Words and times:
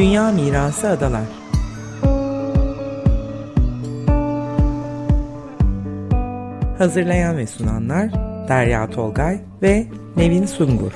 Dünya 0.00 0.32
Mirası 0.32 0.88
Adalar. 0.88 1.22
Hazırlayan 6.78 7.36
ve 7.36 7.46
sunanlar 7.46 8.10
Derya 8.48 8.90
Tolgay 8.90 9.40
ve 9.62 9.86
Nevin 10.16 10.46
Sungur 10.46 10.92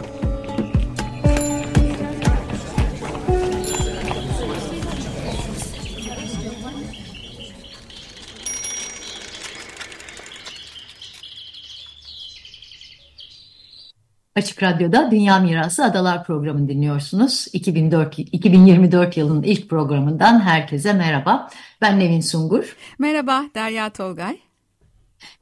Açık 14.37 14.63
Radyo'da 14.63 15.11
Dünya 15.11 15.39
Mirası 15.39 15.85
Adalar 15.85 16.25
programını 16.25 16.69
dinliyorsunuz. 16.69 17.47
2004, 17.53 18.19
2024 18.19 19.17
yılının 19.17 19.43
ilk 19.43 19.71
programından 19.71 20.41
herkese 20.41 20.93
merhaba. 20.93 21.51
Ben 21.81 22.01
Nevin 22.01 22.21
Sungur. 22.21 22.77
Merhaba 22.99 23.45
Derya 23.55 23.91
Tolgay. 23.91 24.39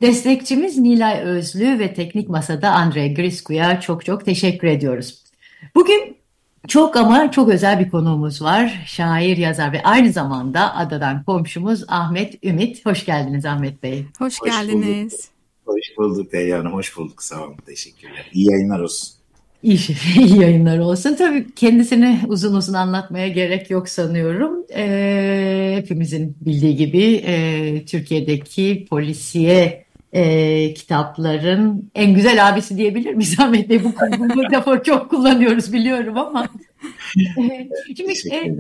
Destekçimiz 0.01 0.79
Nilay 0.79 1.21
Özlü 1.21 1.79
ve 1.79 1.95
Teknik 1.95 2.29
Masa'da 2.29 2.71
Andre 2.71 3.09
Grisku'ya 3.09 3.81
çok 3.81 4.05
çok 4.05 4.25
teşekkür 4.25 4.69
ediyoruz. 4.69 5.23
Bugün 5.75 6.17
çok 6.69 6.97
ama 6.97 7.31
çok 7.31 7.49
özel 7.49 7.81
bir 7.81 7.91
konuğumuz 7.91 8.43
var. 8.43 8.85
Şair, 8.87 9.37
yazar 9.37 9.73
ve 9.73 9.83
aynı 9.83 10.13
zamanda 10.13 10.77
adadan 10.77 11.25
komşumuz 11.25 11.85
Ahmet 11.89 12.45
Ümit. 12.45 12.87
Hoş 12.87 13.05
geldiniz 13.05 13.45
Ahmet 13.47 13.83
Bey. 13.83 14.07
Hoş, 14.19 14.41
hoş 14.41 14.51
geldiniz. 14.51 15.13
Bulduk. 15.13 15.42
Hoş 15.65 15.97
bulduk 15.99 16.33
Derya 16.33 16.59
Hanım, 16.59 16.73
hoş 16.73 16.97
bulduk. 16.97 17.23
Sağ 17.23 17.45
olun, 17.45 17.57
teşekkürler. 17.67 18.31
İyi 18.33 18.51
yayınlar 18.51 18.81
olsun. 18.81 19.15
İyi, 19.63 19.79
iyi 20.19 20.41
yayınlar 20.41 20.79
olsun. 20.79 21.15
Tabii 21.15 21.55
kendisini 21.55 22.21
uzun 22.29 22.55
uzun 22.55 22.75
anlatmaya 22.75 23.29
gerek 23.29 23.71
yok 23.71 23.89
sanıyorum. 23.89 24.67
E, 24.75 25.75
hepimizin 25.77 26.37
bildiği 26.41 26.77
gibi 26.77 27.15
e, 27.15 27.85
Türkiye'deki 27.85 28.87
polisiye 28.91 29.85
e, 30.13 30.75
kitapların 30.75 31.91
en 31.95 32.15
güzel 32.15 32.49
abisi 32.49 32.77
diyebilir 32.77 33.15
miyiz 33.15 33.37
Ahmet 33.41 33.69
Bey? 33.69 33.85
Bu, 33.85 33.93
bu 34.19 34.37
metafor 34.37 34.85
çok 34.85 35.11
kullanıyoruz 35.11 35.73
biliyorum 35.73 36.19
ama. 36.19 36.49
Şimdi 37.97 38.13
e, 38.33 38.55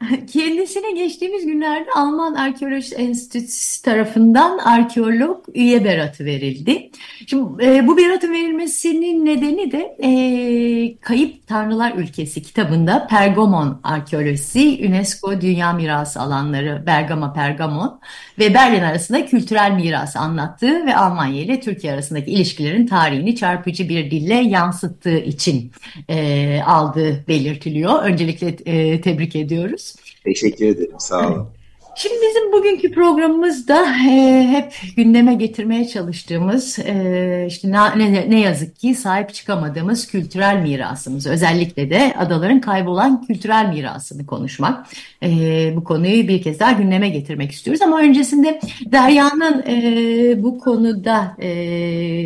Kendisine 0.32 0.92
geçtiğimiz 0.92 1.46
günlerde 1.46 1.90
Alman 1.96 2.34
Arkeoloji 2.34 2.94
Enstitüsü 2.94 3.82
tarafından 3.82 4.58
arkeolog 4.58 5.44
üye 5.54 5.84
beratı 5.84 6.24
verildi. 6.24 6.90
Şimdi 7.26 7.64
e, 7.66 7.86
bu 7.86 7.96
beratın 7.96 8.32
verilmesinin 8.32 9.26
nedeni 9.26 9.72
de 9.72 9.96
e, 10.02 10.96
Kayıp 11.00 11.46
Tanrılar 11.46 11.92
Ülkesi 11.94 12.42
kitabında 12.42 13.06
Pergamon 13.06 13.80
arkeolojisi, 13.84 14.84
UNESCO 14.88 15.40
Dünya 15.40 15.72
Mirası 15.72 16.20
alanları 16.20 16.86
Bergama 16.86 17.32
Pergamon 17.32 18.00
ve 18.38 18.54
Berlin 18.54 18.82
arasında 18.82 19.26
kültürel 19.26 19.72
mirası 19.72 20.18
anlattığı 20.18 20.86
ve 20.86 20.96
Almanya 20.96 21.42
ile 21.42 21.60
Türkiye 21.60 21.92
arasındaki 21.92 22.30
ilişkilerin 22.30 22.86
tarihini 22.86 23.36
çarpıcı 23.36 23.88
bir 23.88 24.10
dille 24.10 24.34
yansıttığı 24.34 25.18
için 25.18 25.72
e, 26.08 26.60
aldığı 26.62 27.28
belirtiliyor. 27.28 28.02
Öncelikle 28.02 28.48
e, 28.48 29.00
tebrik 29.00 29.36
ediyoruz. 29.36 29.89
Teşekkür 30.24 30.66
ederim. 30.66 30.96
Sağ 30.98 31.28
olun. 31.28 31.59
Şimdi 32.02 32.14
bizim 32.28 32.52
bugünkü 32.52 32.92
programımızda 32.92 33.86
e, 34.10 34.46
hep 34.50 34.74
gündeme 34.96 35.34
getirmeye 35.34 35.88
çalıştığımız 35.88 36.78
e, 36.78 37.44
işte 37.48 37.70
ne, 37.70 38.30
ne 38.30 38.40
yazık 38.40 38.76
ki 38.76 38.94
sahip 38.94 39.34
çıkamadığımız 39.34 40.06
kültürel 40.06 40.56
mirasımız 40.62 41.26
özellikle 41.26 41.90
de 41.90 42.14
adaların 42.18 42.60
kaybolan 42.60 43.26
kültürel 43.26 43.68
mirasını 43.68 44.26
konuşmak. 44.26 44.86
E, 45.22 45.28
bu 45.76 45.84
konuyu 45.84 46.28
bir 46.28 46.42
kez 46.42 46.60
daha 46.60 46.72
gündeme 46.72 47.08
getirmek 47.08 47.52
istiyoruz 47.52 47.82
ama 47.82 48.00
öncesinde 48.00 48.60
Derya'nın 48.86 49.62
e, 49.66 50.42
bu 50.42 50.58
konuda 50.58 51.36
e, 51.42 51.50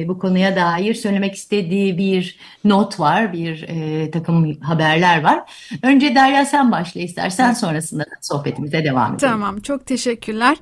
bu 0.09 0.19
konuya 0.19 0.57
dair 0.57 0.95
söylemek 0.95 1.35
istediği 1.35 1.99
bir 1.99 2.39
not 2.65 3.01
var, 3.01 3.33
bir 3.33 3.63
e, 3.69 4.11
takım 4.11 4.61
haberler 4.61 5.23
var. 5.23 5.41
Önce 5.83 6.15
Derya 6.15 6.45
sen 6.45 6.73
başla 6.73 7.01
istersen 7.01 7.53
sonrasında 7.53 8.05
sohbetimize 8.21 8.85
devam 8.85 9.15
edelim. 9.15 9.31
Tamam 9.31 9.61
çok 9.65 9.87
teşekkürler. 9.87 10.57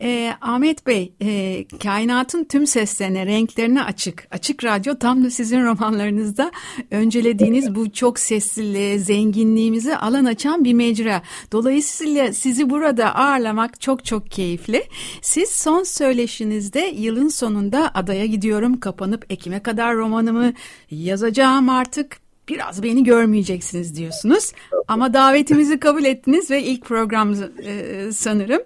Ee, 0.00 0.32
Ahmet 0.40 0.86
Bey, 0.86 1.12
e, 1.22 1.64
kainatın 1.82 2.44
tüm 2.44 2.66
seslerine, 2.66 3.26
renklerine 3.26 3.82
açık. 3.82 4.28
Açık 4.30 4.64
Radyo 4.64 4.98
tam 4.98 5.24
da 5.24 5.30
sizin 5.30 5.64
romanlarınızda 5.64 6.50
öncelediğiniz 6.90 7.74
bu 7.74 7.92
çok 7.92 8.18
sesliliğe, 8.18 8.98
zenginliğimize 8.98 9.96
alan 9.96 10.24
açan 10.24 10.64
bir 10.64 10.72
mecra. 10.72 11.22
Dolayısıyla 11.52 12.32
sizi 12.32 12.70
burada 12.70 13.14
ağırlamak 13.14 13.80
çok 13.80 14.04
çok 14.04 14.30
keyifli. 14.30 14.82
Siz 15.22 15.48
son 15.48 15.82
söyleşinizde 15.82 16.80
yılın 16.96 17.28
sonunda 17.28 17.90
adaya 17.94 18.26
gidiyorum, 18.26 18.80
kapanıp 18.80 19.26
Ekim'e 19.30 19.62
kadar 19.62 19.96
romanımı 19.96 20.52
yazacağım 20.90 21.68
artık 21.68 22.25
biraz 22.48 22.82
beni 22.82 23.04
görmeyeceksiniz 23.04 23.96
diyorsunuz. 23.96 24.52
Ama 24.88 25.14
davetimizi 25.14 25.80
kabul 25.80 26.04
ettiniz 26.04 26.50
ve 26.50 26.62
ilk 26.62 26.84
program 26.84 27.34
e, 27.64 28.12
sanırım. 28.12 28.62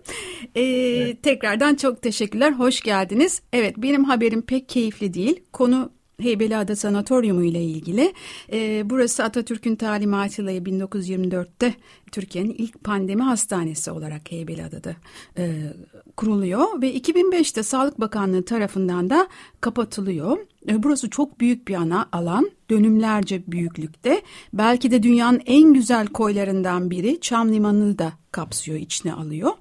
E, 0.55 0.63
evet. 0.63 1.23
Tekrardan 1.23 1.75
çok 1.75 2.03
teşekkürler, 2.03 2.53
hoş 2.53 2.81
geldiniz. 2.81 3.43
Evet 3.53 3.75
benim 3.77 4.05
haberim 4.05 4.43
pek 4.43 4.69
keyifli 4.69 5.15
değil. 5.15 5.43
Konu 5.53 5.93
Heybeliada 6.21 6.77
Sanatoryumu 6.77 7.45
ile 7.45 7.63
ilgili. 7.65 8.13
E, 8.53 8.91
burası 8.91 9.25
Atatürk'ün 9.25 9.77
talimatıyla 9.77 10.53
1924'te 10.53 11.75
Türkiye'nin 12.13 12.55
ilk 12.59 12.85
pandemi 12.85 13.23
hastanesi 13.23 13.91
olarak 13.91 14.33
Heybeliada'da 14.33 14.97
e, 15.39 15.73
kuruluyor 16.17 16.83
ve 16.83 16.97
2005'te 16.97 17.63
Sağlık 17.63 18.01
Bakanlığı 18.01 18.45
tarafından 18.45 19.11
da 19.11 19.29
kapatılıyor. 19.61 20.39
E, 20.69 20.83
burası 20.83 21.11
çok 21.11 21.41
büyük 21.41 21.69
bir 21.69 21.75
ana 21.75 22.09
alan, 22.13 22.51
dönümlerce 22.71 23.43
büyüklükte. 23.47 24.23
Belki 24.53 24.91
de 24.91 25.03
dünyanın 25.03 25.43
en 25.47 25.75
güzel 25.75 26.07
koylarından 26.07 26.91
biri 26.91 27.21
Çam 27.21 27.53
Limanı'nı 27.53 27.99
da 27.99 28.13
kapsıyor, 28.33 28.79
içine 28.79 29.13
alıyor. 29.13 29.53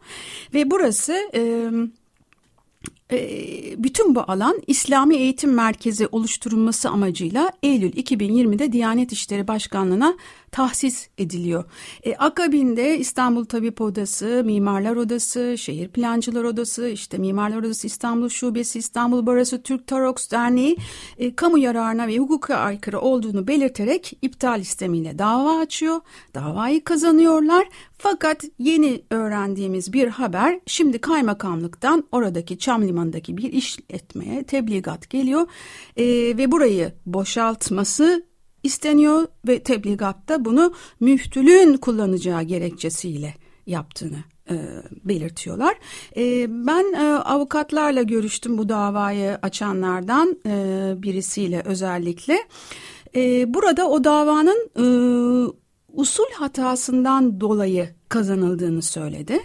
Ve 0.53 0.71
burası... 0.71 1.13
E, 1.35 1.71
bütün 3.77 4.15
bu 4.15 4.23
alan 4.27 4.61
İslami 4.67 5.15
Eğitim 5.15 5.53
Merkezi 5.53 6.07
oluşturulması 6.11 6.89
amacıyla 6.89 7.51
Eylül 7.63 7.91
2020'de 7.91 8.73
Diyanet 8.73 9.11
İşleri 9.11 9.47
Başkanlığı'na 9.47 10.17
tahsis 10.51 11.07
ediliyor. 11.17 11.63
E, 12.03 12.15
akabinde 12.15 12.97
İstanbul 12.97 13.45
Tabip 13.45 13.81
Odası, 13.81 14.41
Mimarlar 14.45 14.95
Odası, 14.95 15.57
Şehir 15.57 15.87
Plancılar 15.87 16.43
Odası, 16.43 16.87
işte 16.89 17.17
Mimarlar 17.17 17.57
Odası 17.57 17.87
İstanbul 17.87 18.29
Şubesi, 18.29 18.79
İstanbul 18.79 19.25
Barası 19.25 19.63
Türk 19.63 19.87
Taroks 19.87 20.31
Derneği 20.31 20.77
e, 21.17 21.35
kamu 21.35 21.57
yararına 21.57 22.07
ve 22.07 22.17
hukuka 22.17 22.55
aykırı 22.55 22.99
olduğunu 22.99 23.47
belirterek 23.47 24.17
iptal 24.21 24.61
istemiyle 24.61 25.19
dava 25.19 25.59
açıyor. 25.59 26.01
Davayı 26.35 26.83
kazanıyorlar. 26.83 27.67
Fakat 27.97 28.43
yeni 28.59 29.01
öğrendiğimiz 29.09 29.93
bir 29.93 30.07
haber 30.07 30.59
şimdi 30.65 30.99
kaymakamlıktan 30.99 32.03
oradaki 32.11 32.57
Çam 32.57 32.87
Limanı'ndaki 32.87 33.37
bir 33.37 33.53
işletmeye 33.53 34.43
tebligat 34.43 35.09
geliyor 35.09 35.47
e, 35.97 36.05
ve 36.37 36.51
burayı 36.51 36.93
boşaltması 37.05 38.28
isteniyor 38.63 39.27
ve 39.47 39.63
tebligatta 39.63 40.45
bunu 40.45 40.73
müftülüğün 40.99 41.77
kullanacağı 41.77 42.43
gerekçesiyle 42.43 43.33
yaptığını 43.65 44.23
e, 44.49 44.55
belirtiyorlar. 45.03 45.75
E, 46.17 46.47
ben 46.67 46.93
e, 46.93 47.13
avukatlarla 47.13 48.01
görüştüm 48.01 48.57
bu 48.57 48.69
davayı 48.69 49.39
açanlardan 49.41 50.37
e, 50.45 50.93
birisiyle 50.97 51.61
özellikle. 51.65 52.37
E, 53.15 53.53
burada 53.53 53.89
o 53.89 54.03
davanın 54.03 54.69
e, 54.77 54.85
usul 55.93 56.31
hatasından 56.35 57.41
dolayı 57.41 57.89
kazanıldığını 58.09 58.81
söyledi. 58.81 59.39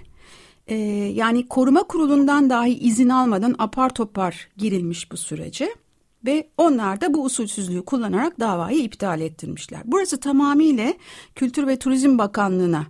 E, 0.66 0.76
yani 1.14 1.48
koruma 1.48 1.82
kurulundan 1.82 2.50
dahi 2.50 2.78
izin 2.78 3.08
almadan 3.08 3.54
apar 3.58 3.94
topar 3.94 4.48
girilmiş 4.56 5.12
bu 5.12 5.16
sürece 5.16 5.74
ve 6.24 6.48
onlar 6.58 7.00
da 7.00 7.14
bu 7.14 7.24
usulsüzlüğü 7.24 7.84
kullanarak 7.84 8.40
davayı 8.40 8.78
iptal 8.78 9.20
ettirmişler. 9.20 9.80
Burası 9.84 10.20
tamamıyla 10.20 10.94
Kültür 11.34 11.66
ve 11.66 11.78
Turizm 11.78 12.18
Bakanlığı'na 12.18 12.86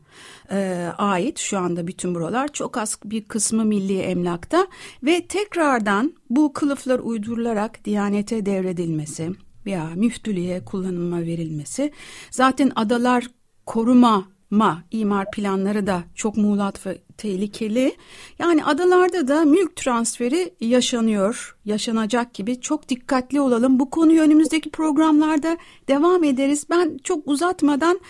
e, 0.50 0.88
ait 0.98 1.38
şu 1.38 1.58
anda 1.58 1.86
bütün 1.86 2.14
buralar 2.14 2.52
çok 2.52 2.76
az 2.76 2.98
bir 3.04 3.24
kısmı 3.24 3.64
milli 3.64 3.98
emlakta 3.98 4.66
ve 5.02 5.26
tekrardan 5.26 6.14
bu 6.30 6.52
kılıflar 6.52 6.98
uydurularak 6.98 7.84
Diyanete 7.84 8.46
devredilmesi 8.46 9.30
veya 9.66 9.90
müftülüğe 9.94 10.64
kullanıma 10.64 11.20
verilmesi 11.20 11.92
zaten 12.30 12.72
adalar 12.76 13.26
koruma 13.66 14.28
ma 14.50 14.82
imar 14.90 15.30
planları 15.30 15.86
da 15.86 16.02
çok 16.14 16.36
muğlak 16.36 16.86
ve 16.86 16.98
tehlikeli. 17.18 17.96
Yani 18.38 18.64
adalarda 18.64 19.28
da 19.28 19.44
mülk 19.44 19.76
transferi 19.76 20.54
yaşanıyor, 20.60 21.56
yaşanacak 21.64 22.34
gibi. 22.34 22.60
Çok 22.60 22.88
dikkatli 22.88 23.40
olalım. 23.40 23.80
Bu 23.80 23.90
konuyu 23.90 24.22
önümüzdeki 24.22 24.70
programlarda 24.70 25.58
devam 25.88 26.24
ederiz. 26.24 26.66
Ben 26.70 26.98
çok 27.04 27.28
uzatmadan 27.28 28.00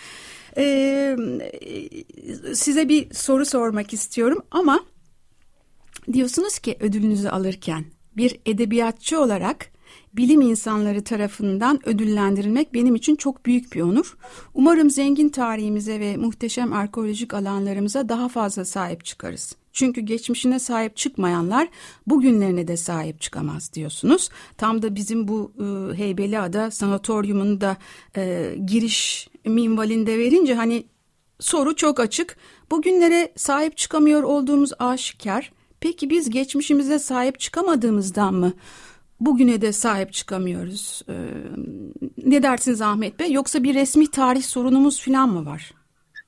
e, 0.57 1.17
size 2.53 2.89
bir 2.89 3.13
soru 3.13 3.45
sormak 3.45 3.93
istiyorum 3.93 4.41
ama 4.51 4.79
diyorsunuz 6.13 6.59
ki 6.59 6.77
ödülünüzü 6.79 7.29
alırken 7.29 7.85
bir 8.17 8.39
edebiyatçı 8.45 9.21
olarak 9.21 9.74
bilim 10.17 10.41
insanları 10.41 11.03
tarafından 11.03 11.87
ödüllendirilmek 11.87 12.73
benim 12.73 12.95
için 12.95 13.15
çok 13.15 13.45
büyük 13.45 13.73
bir 13.73 13.81
onur. 13.81 14.17
Umarım 14.53 14.89
zengin 14.89 15.29
tarihimize 15.29 15.99
ve 15.99 16.17
muhteşem 16.17 16.73
arkeolojik 16.73 17.33
alanlarımıza 17.33 18.09
daha 18.09 18.29
fazla 18.29 18.65
sahip 18.65 19.05
çıkarız. 19.05 19.55
Çünkü 19.73 20.01
geçmişine 20.01 20.59
sahip 20.59 20.97
çıkmayanlar 20.97 21.67
bugünlerine 22.07 22.67
de 22.67 22.77
sahip 22.77 23.21
çıkamaz 23.21 23.73
diyorsunuz. 23.73 24.29
Tam 24.57 24.81
da 24.81 24.95
bizim 24.95 25.27
bu 25.27 25.51
e, 25.59 25.97
Heybeliada 25.97 26.71
sanatoryumun 26.71 27.61
da 27.61 27.77
e, 28.17 28.55
giriş 28.65 29.29
minvalinde 29.45 30.19
verince 30.19 30.55
hani 30.55 30.85
soru 31.39 31.75
çok 31.75 31.99
açık. 31.99 32.37
Bugünlere 32.71 33.31
sahip 33.35 33.77
çıkamıyor 33.77 34.23
olduğumuz 34.23 34.71
aşikar. 34.79 35.51
Peki 35.79 36.09
biz 36.09 36.29
geçmişimize 36.29 36.99
sahip 36.99 37.39
çıkamadığımızdan 37.39 38.33
mı 38.33 38.53
bugüne 39.25 39.61
de 39.61 39.73
sahip 39.73 40.13
çıkamıyoruz. 40.13 41.01
Ee, 41.09 41.13
ne 42.25 42.43
dersiniz 42.43 42.81
Ahmet 42.81 43.19
Bey? 43.19 43.31
Yoksa 43.31 43.63
bir 43.63 43.75
resmi 43.75 44.11
tarih 44.11 44.43
sorunumuz 44.43 45.01
falan 45.01 45.29
mı 45.29 45.45
var? 45.45 45.73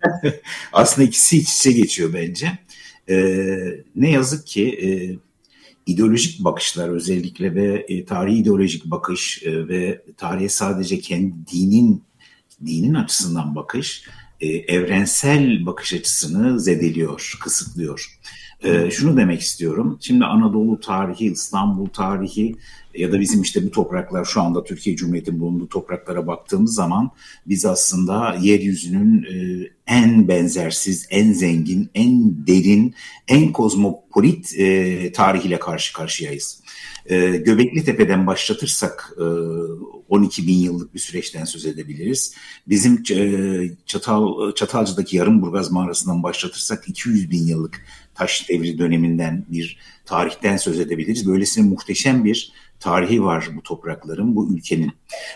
Aslında 0.73 1.07
ikisi 1.07 1.37
iç 1.37 1.53
içe 1.53 1.71
geçiyor 1.71 2.13
bence. 2.13 2.59
Ee, 3.09 3.57
ne 3.95 4.11
yazık 4.11 4.47
ki 4.47 4.69
e, 4.69 4.89
ideolojik 5.85 6.43
bakışlar 6.43 6.89
özellikle 6.89 7.55
ve 7.55 7.85
e, 7.87 8.05
tarihi 8.05 8.37
ideolojik 8.37 8.85
bakış 8.85 9.43
e, 9.43 9.67
ve 9.67 10.01
tarihe 10.17 10.49
sadece 10.49 10.99
kendi 10.99 11.33
dinin 11.53 12.03
dinin 12.65 12.93
açısından 12.93 13.55
bakış 13.55 14.03
e, 14.41 14.47
evrensel 14.47 15.65
bakış 15.65 15.93
açısını 15.93 16.59
zedeliyor, 16.59 17.37
kısıtlıyor. 17.43 18.19
E, 18.63 18.91
şunu 18.91 19.17
demek 19.17 19.41
istiyorum. 19.41 19.99
Şimdi 20.01 20.25
Anadolu 20.25 20.79
tarihi, 20.79 21.25
İstanbul 21.25 21.87
tarihi 21.87 22.55
ya 22.97 23.11
da 23.11 23.19
bizim 23.19 23.41
işte 23.41 23.65
bu 23.65 23.71
topraklar 23.71 24.25
şu 24.25 24.41
anda 24.41 24.63
Türkiye 24.63 24.95
Cumhuriyeti'nin 24.95 25.39
bulunduğu 25.39 25.69
topraklara 25.69 26.27
baktığımız 26.27 26.73
zaman 26.73 27.11
biz 27.47 27.65
aslında 27.65 28.37
yeryüzünün 28.41 29.23
e, 29.23 29.67
en 29.87 30.27
benzersiz, 30.27 31.07
en 31.09 31.33
zengin, 31.33 31.89
en 31.93 32.47
derin, 32.47 32.95
en 33.27 33.51
kozmopolit 33.51 34.59
e, 34.59 35.11
tarihiyle 35.11 35.59
karşı 35.59 35.93
karşıyayız. 35.93 36.63
E, 37.05 37.37
Göbekli 37.37 37.85
Tepe'den 37.85 38.27
başlatırsak 38.27 39.13
12 40.09 40.47
bin 40.47 40.57
yıllık 40.57 40.93
bir 40.93 40.99
süreçten 40.99 41.45
söz 41.45 41.65
edebiliriz. 41.65 42.33
Bizim 42.67 43.03
e, 43.11 43.69
Çatal 43.85 44.51
Çatalca'daki 44.55 45.17
Yarımburgaz 45.17 45.71
mağarasından 45.71 46.23
başlatırsak 46.23 46.89
200 46.89 47.31
bin 47.31 47.47
yıllık 47.47 47.85
taş 48.15 48.49
devri 48.49 48.79
döneminden 48.79 49.45
bir 49.49 49.77
tarihten 50.05 50.57
söz 50.57 50.79
edebiliriz. 50.79 51.27
Böylesine 51.27 51.69
muhteşem 51.69 52.25
bir 52.25 52.51
tarihi 52.79 53.23
var 53.23 53.49
bu 53.55 53.63
toprakların, 53.63 54.35
bu 54.35 54.53
ülkenin. 54.53 54.91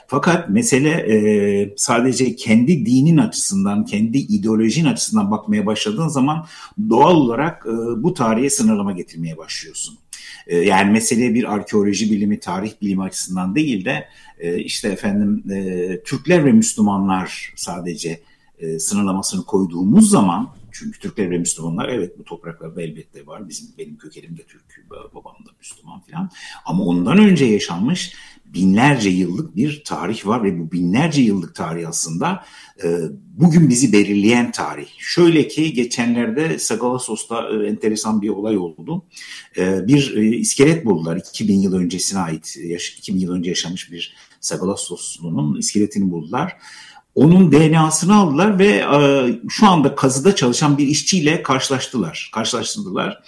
Fakat 0.07 0.50
mesele 0.50 0.89
e, 0.89 1.73
sadece 1.77 2.35
kendi 2.35 2.85
dinin 2.85 3.18
açısından, 3.18 3.85
kendi 3.85 4.18
ideolojin 4.18 4.85
açısından 4.85 5.31
bakmaya 5.31 5.65
başladığın 5.65 6.07
zaman 6.07 6.45
doğal 6.89 7.15
olarak 7.15 7.65
e, 7.65 8.03
bu 8.03 8.13
tarihe 8.13 8.50
sınırlama 8.50 8.91
getirmeye 8.91 9.38
başlıyorsun. 9.38 9.97
E, 10.47 10.57
yani 10.57 10.91
mesele 10.91 11.33
bir 11.33 11.53
arkeoloji 11.53 12.12
bilimi, 12.12 12.39
tarih 12.39 12.71
bilimi 12.81 13.03
açısından 13.03 13.56
değil 13.56 13.85
de 13.85 14.07
e, 14.39 14.57
işte 14.57 14.88
efendim 14.88 15.44
e, 15.51 16.03
Türkler 16.03 16.45
ve 16.45 16.51
Müslümanlar 16.51 17.53
sadece 17.56 18.19
sınırlamasını 18.79 19.45
koyduğumuz 19.45 20.09
zaman 20.09 20.50
çünkü 20.81 21.00
Türkler 21.00 21.31
ve 21.31 21.38
Müslümanlar 21.38 21.89
evet 21.89 22.19
bu 22.19 22.24
topraklarda 22.24 22.81
elbette 22.81 23.25
var. 23.25 23.50
Bizim 23.50 23.68
benim 23.78 23.98
kökenim 23.98 24.38
de 24.38 24.44
Türk, 24.44 24.89
babam 24.89 25.36
da 25.45 25.50
Müslüman 25.60 26.01
falan. 26.01 26.30
Ama 26.66 26.83
ondan 26.83 27.18
önce 27.18 27.45
yaşanmış 27.45 28.13
binlerce 28.45 29.10
yıllık 29.10 29.56
bir 29.56 29.83
tarih 29.86 30.25
var 30.28 30.44
ve 30.44 30.60
bu 30.60 30.72
binlerce 30.72 31.22
yıllık 31.22 31.56
tarih 31.56 31.89
aslında 31.89 32.45
e, 32.83 32.98
bugün 33.38 33.69
bizi 33.69 33.94
belirleyen 33.94 34.51
tarih. 34.51 34.88
Şöyle 34.98 35.48
ki 35.48 35.74
geçenlerde 35.74 36.60
Sagalassos'ta 36.60 37.50
e, 37.50 37.68
enteresan 37.68 38.22
bir 38.22 38.30
olay 38.30 38.57
oldu. 38.57 39.06
E, 39.57 39.88
bir 39.88 40.16
e, 40.18 40.38
iskelet 40.38 40.86
buldular 40.86 41.18
2000 41.18 41.60
yıl 41.60 41.74
öncesine 41.74 42.19
ait, 42.19 42.57
yaş, 42.63 42.89
2000 42.89 43.19
yıl 43.19 43.31
önce 43.31 43.50
yaşamış 43.50 43.92
bir 43.92 44.16
Sagalassoslu'nun 44.39 45.60
iskeletini 45.60 46.12
buldular. 46.12 46.57
Onun 47.15 47.51
DNA'sını 47.51 48.15
aldılar 48.15 48.59
ve 48.59 48.67
e, 48.67 48.99
şu 49.49 49.67
anda 49.67 49.95
kazıda 49.95 50.35
çalışan 50.35 50.77
bir 50.77 50.87
işçiyle 50.87 51.43
karşılaştılar, 51.43 52.31
karşılaştırdılar. 52.33 53.23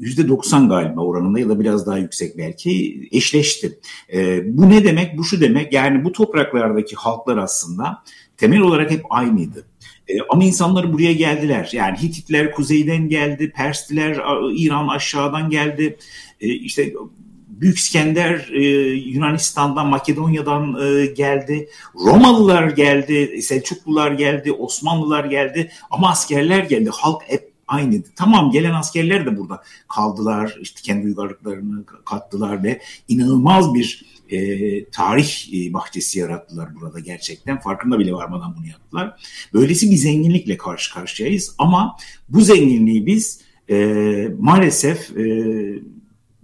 %90 0.00 0.68
galiba 0.68 1.00
oranında 1.00 1.40
ya 1.40 1.48
da 1.48 1.60
biraz 1.60 1.86
daha 1.86 1.98
yüksek 1.98 2.38
belki 2.38 3.00
eşleşti. 3.12 3.78
E, 4.12 4.42
bu 4.56 4.70
ne 4.70 4.84
demek? 4.84 5.18
Bu 5.18 5.24
şu 5.24 5.40
demek 5.40 5.72
yani 5.72 6.04
bu 6.04 6.12
topraklardaki 6.12 6.96
halklar 6.96 7.36
aslında 7.36 8.02
temel 8.36 8.60
olarak 8.60 8.90
hep 8.90 9.02
aynıydı. 9.10 9.66
E, 10.08 10.14
ama 10.28 10.44
insanlar 10.44 10.92
buraya 10.92 11.12
geldiler. 11.12 11.70
Yani 11.72 11.98
Hititler 12.02 12.52
kuzeyden 12.52 13.08
geldi, 13.08 13.52
Persliler 13.56 14.20
İran 14.54 14.88
aşağıdan 14.88 15.50
geldi. 15.50 15.96
E, 16.40 16.48
işte 16.48 16.92
Büyük 17.60 17.78
İskender 17.78 18.48
e, 18.52 18.64
Yunanistan'dan, 18.94 19.86
Makedonya'dan 19.86 20.76
e, 20.80 21.06
geldi. 21.06 21.68
Romalılar 21.94 22.70
geldi, 22.70 23.42
Selçuklular 23.42 24.12
geldi, 24.12 24.52
Osmanlılar 24.52 25.24
geldi 25.24 25.70
ama 25.90 26.10
askerler 26.10 26.64
geldi. 26.64 26.90
Halk 26.92 27.22
hep 27.26 27.52
aynıydı. 27.68 28.08
Tamam 28.16 28.50
gelen 28.50 28.74
askerler 28.74 29.26
de 29.26 29.36
burada 29.36 29.62
kaldılar, 29.88 30.56
işte 30.60 30.80
kendi 30.82 31.06
uygarlıklarını 31.06 31.84
kattılar 32.04 32.64
ve 32.64 32.80
inanılmaz 33.08 33.74
bir 33.74 34.04
e, 34.30 34.38
tarih 34.84 35.54
e, 35.54 35.72
bahçesi 35.72 36.18
yarattılar 36.18 36.74
burada 36.80 37.00
gerçekten. 37.00 37.60
Farkında 37.60 37.98
bile 37.98 38.12
varmadan 38.12 38.54
bunu 38.58 38.66
yaptılar. 38.66 39.20
Böylesi 39.54 39.90
bir 39.90 39.96
zenginlikle 39.96 40.56
karşı 40.56 40.94
karşıyayız 40.94 41.54
ama 41.58 41.96
bu 42.28 42.40
zenginliği 42.40 43.06
biz 43.06 43.40
e, 43.70 43.76
maalesef 44.38 45.16
e, 45.16 45.24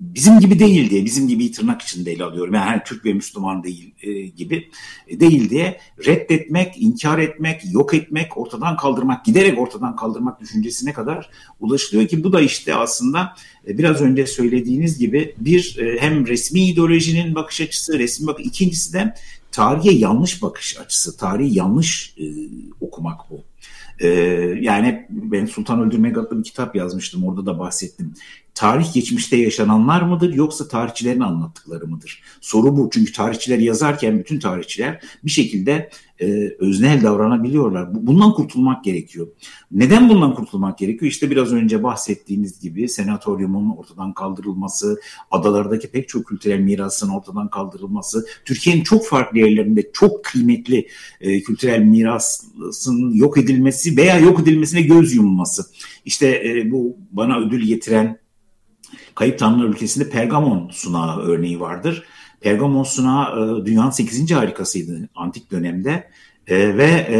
bizim 0.03 0.41
gibi 0.41 0.59
değil 0.59 0.91
diye, 0.91 1.05
bizim 1.05 1.29
gibi 1.29 1.53
tırnak 1.53 1.83
içinde 1.83 2.13
ele 2.13 2.25
alıyorum. 2.25 2.55
Yani 2.55 2.83
Türk 2.87 3.05
ve 3.05 3.13
Müslüman 3.13 3.63
değil 3.63 3.95
e, 4.03 4.13
gibi 4.23 4.69
e, 5.09 5.21
değil 5.21 5.51
diye 5.51 5.81
reddetmek, 6.07 6.75
inkar 6.77 7.19
etmek, 7.19 7.61
yok 7.73 7.95
etmek, 7.95 8.39
ortadan 8.39 8.77
kaldırmak, 8.77 9.25
giderek 9.25 9.59
ortadan 9.59 9.97
kaldırmak 9.97 10.41
düşüncesine 10.41 10.93
kadar 10.93 11.31
ulaşılıyor 11.61 12.09
ki 12.09 12.25
bu 12.25 12.33
da 12.33 12.41
işte 12.41 12.75
aslında 12.75 13.35
e, 13.69 13.79
biraz 13.79 14.01
önce 14.01 14.27
söylediğiniz 14.27 14.99
gibi 14.99 15.35
bir 15.39 15.79
e, 15.79 16.01
hem 16.01 16.27
resmi 16.27 16.61
ideolojinin 16.61 17.35
bakış 17.35 17.61
açısı, 17.61 17.99
resmi 17.99 18.27
bakış, 18.27 18.47
ikincisi 18.47 18.93
de 18.93 19.15
tarihe 19.53 19.93
yanlış 19.93 20.43
bakış 20.43 20.79
açısı, 20.79 21.17
tarihi 21.17 21.59
yanlış 21.59 22.15
e, 22.19 22.25
okumak 22.81 23.31
bu. 23.31 23.45
Ee, 24.01 24.09
yani 24.61 25.07
ben 25.11 25.47
Sultan 25.47 25.81
Öldürmek 25.81 26.19
adlı 26.19 26.39
bir 26.39 26.45
kitap 26.45 26.77
yazmıştım. 26.77 27.25
Orada 27.25 27.47
da 27.47 27.59
bahsettim 27.59 28.15
tarih 28.55 28.93
geçmişte 28.93 29.37
yaşananlar 29.37 30.03
mıdır 30.03 30.35
yoksa 30.35 30.69
tarihçilerin 30.69 31.21
anlattıkları 31.21 31.87
mıdır? 31.87 32.23
Soru 32.41 32.77
bu. 32.77 32.91
Çünkü 32.93 33.13
tarihçiler 33.13 33.59
yazarken 33.59 34.19
bütün 34.19 34.39
tarihçiler 34.39 35.01
bir 35.25 35.31
şekilde 35.31 35.91
e, 36.21 36.57
öznel 36.59 37.03
davranabiliyorlar. 37.03 38.07
Bundan 38.07 38.33
kurtulmak 38.33 38.85
gerekiyor. 38.85 39.29
Neden 39.73 40.09
bundan 40.09 40.35
kurtulmak 40.35 40.79
gerekiyor? 40.79 41.11
İşte 41.11 41.31
biraz 41.31 41.53
önce 41.53 41.83
bahsettiğiniz 41.83 42.61
gibi 42.61 42.89
senatoryumun 42.89 43.77
ortadan 43.77 44.13
kaldırılması, 44.13 45.01
adalardaki 45.31 45.91
pek 45.91 46.09
çok 46.09 46.27
kültürel 46.27 46.61
mirasın 46.61 47.09
ortadan 47.09 47.51
kaldırılması, 47.51 48.27
Türkiye'nin 48.45 48.83
çok 48.83 49.07
farklı 49.07 49.39
yerlerinde 49.39 49.91
çok 49.93 50.25
kıymetli 50.25 50.87
e, 51.21 51.43
kültürel 51.43 51.81
mirasın 51.81 53.15
yok 53.15 53.39
edilmesi 53.39 53.97
veya 53.97 54.19
yok 54.19 54.41
edilmesine 54.41 54.83
göz 54.83 55.15
yumulması. 55.15 55.67
İşte 56.05 56.29
e, 56.29 56.71
bu 56.71 56.97
bana 57.13 57.39
ödül 57.39 57.67
getiren 57.67 58.22
Kayıp 59.15 59.39
Tanrılar 59.39 59.69
ülkesinde 59.69 60.11
Pergamon 60.11 60.71
sunağı 60.73 61.21
örneği 61.21 61.61
vardır. 61.61 62.03
Pergamon 62.41 62.83
sunağı 62.83 63.61
e, 63.61 63.67
dünyanın 63.67 63.91
8. 63.91 64.31
harikasıydı 64.31 65.09
antik 65.15 65.51
dönemde 65.51 66.11
e, 66.47 66.77
ve 66.77 66.87
e, 66.87 67.19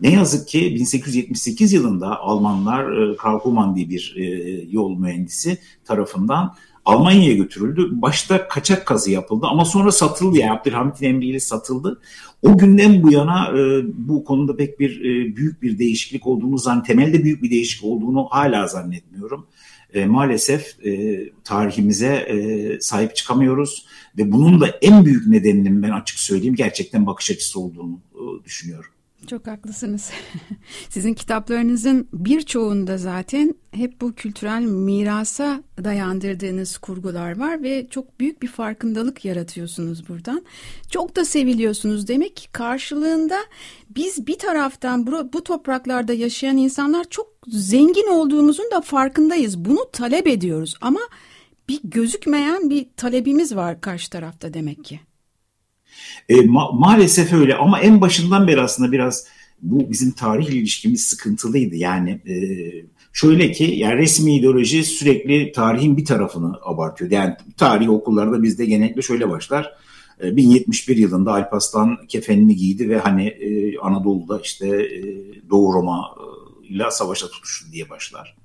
ne 0.00 0.12
yazık 0.12 0.48
ki 0.48 0.60
1878 0.60 1.72
yılında 1.72 2.20
Almanlar 2.20 3.12
e, 3.12 3.16
Karl 3.16 3.38
Humann 3.38 3.76
diye 3.76 3.90
bir 3.90 4.14
e, 4.16 4.24
yol 4.70 4.98
mühendisi 4.98 5.58
tarafından 5.84 6.54
Almanya'ya 6.84 7.34
götürüldü. 7.34 7.88
Başta 7.92 8.48
kaçak 8.48 8.86
kazı 8.86 9.10
yapıldı 9.10 9.46
ama 9.50 9.64
sonra 9.64 9.92
satıldı 9.92 10.38
yani 10.38 10.52
Abdülhamit'in 10.52 11.06
emriyle 11.06 11.40
satıldı. 11.40 12.00
O 12.42 12.58
günden 12.58 13.02
bu 13.02 13.12
yana 13.12 13.58
e, 13.58 13.82
bu 14.08 14.24
konuda 14.24 14.56
pek 14.56 14.80
bir 14.80 15.00
e, 15.00 15.36
büyük 15.36 15.62
bir 15.62 15.78
değişiklik 15.78 16.26
olduğunu 16.26 16.58
zan 16.58 16.82
temelde 16.82 17.24
büyük 17.24 17.42
bir 17.42 17.50
değişiklik 17.50 17.90
olduğunu 17.90 18.26
hala 18.30 18.66
zannetmiyorum. 18.66 19.46
E, 19.94 20.06
maalesef 20.06 20.86
e, 20.86 21.22
tarihimize 21.44 22.14
e, 22.14 22.80
sahip 22.80 23.16
çıkamıyoruz 23.16 23.86
ve 24.18 24.32
bunun 24.32 24.60
da 24.60 24.66
en 24.82 25.04
büyük 25.04 25.26
nedeninin 25.26 25.82
ben 25.82 25.90
açık 25.90 26.18
söyleyeyim 26.18 26.54
gerçekten 26.54 27.06
bakış 27.06 27.30
açısı 27.30 27.60
olduğunu 27.60 28.00
e, 28.14 28.44
düşünüyorum. 28.44 28.90
Çok 29.26 29.46
haklısınız. 29.46 30.10
Sizin 30.88 31.14
kitaplarınızın 31.14 32.08
birçoğunda 32.12 32.98
zaten 32.98 33.54
hep 33.70 34.00
bu 34.00 34.14
kültürel 34.14 34.62
mirasa 34.62 35.62
dayandırdığınız 35.84 36.78
kurgular 36.78 37.38
var 37.38 37.62
ve 37.62 37.86
çok 37.90 38.20
büyük 38.20 38.42
bir 38.42 38.48
farkındalık 38.48 39.24
yaratıyorsunuz 39.24 40.08
buradan. 40.08 40.44
Çok 40.90 41.16
da 41.16 41.24
seviliyorsunuz 41.24 42.08
demek 42.08 42.36
ki 42.36 42.52
karşılığında 42.52 43.38
biz 43.90 44.26
bir 44.26 44.38
taraftan 44.38 45.06
bu, 45.06 45.32
bu 45.32 45.44
topraklarda 45.44 46.12
yaşayan 46.12 46.56
insanlar 46.56 47.04
çok 47.10 47.26
zengin 47.48 48.08
olduğumuzun 48.10 48.70
da 48.70 48.80
farkındayız. 48.80 49.64
Bunu 49.64 49.90
talep 49.92 50.26
ediyoruz 50.26 50.74
ama 50.80 51.00
bir 51.68 51.80
gözükmeyen 51.84 52.70
bir 52.70 52.86
talebimiz 52.96 53.56
var 53.56 53.80
karşı 53.80 54.10
tarafta 54.10 54.54
demek 54.54 54.84
ki. 54.84 55.00
E, 56.28 56.40
ma 56.40 56.72
maalesef 56.72 57.32
öyle 57.32 57.54
ama 57.54 57.80
en 57.80 58.00
başından 58.00 58.48
beri 58.48 58.60
aslında 58.60 58.92
biraz 58.92 59.26
bu 59.62 59.90
bizim 59.90 60.10
tarih 60.10 60.48
ilişkimiz 60.48 61.04
sıkıntılıydı. 61.04 61.76
Yani 61.76 62.10
e, 62.10 62.36
şöyle 63.12 63.52
ki 63.52 63.64
yani 63.76 63.96
resmi 63.96 64.36
ideoloji 64.36 64.84
sürekli 64.84 65.52
tarihin 65.52 65.96
bir 65.96 66.04
tarafını 66.04 66.58
abartıyor. 66.62 67.10
Yani 67.10 67.34
tarih 67.56 67.90
okullarda 67.90 68.42
bizde 68.42 68.66
genellikle 68.66 69.02
şöyle 69.02 69.30
başlar. 69.30 69.72
1071 70.22 70.96
yılında 70.96 71.32
Alparslan 71.32 71.98
kefenini 72.08 72.56
giydi 72.56 72.88
ve 72.88 72.98
hani 72.98 73.26
e, 73.26 73.78
Anadolu'da 73.78 74.40
işte 74.40 74.66
e, 74.66 75.02
Doğu 75.50 75.74
Roma 75.74 76.14
ile 76.68 76.90
savaşa 76.90 77.28
tutuştu 77.28 77.72
diye 77.72 77.90
başlar. 77.90 78.36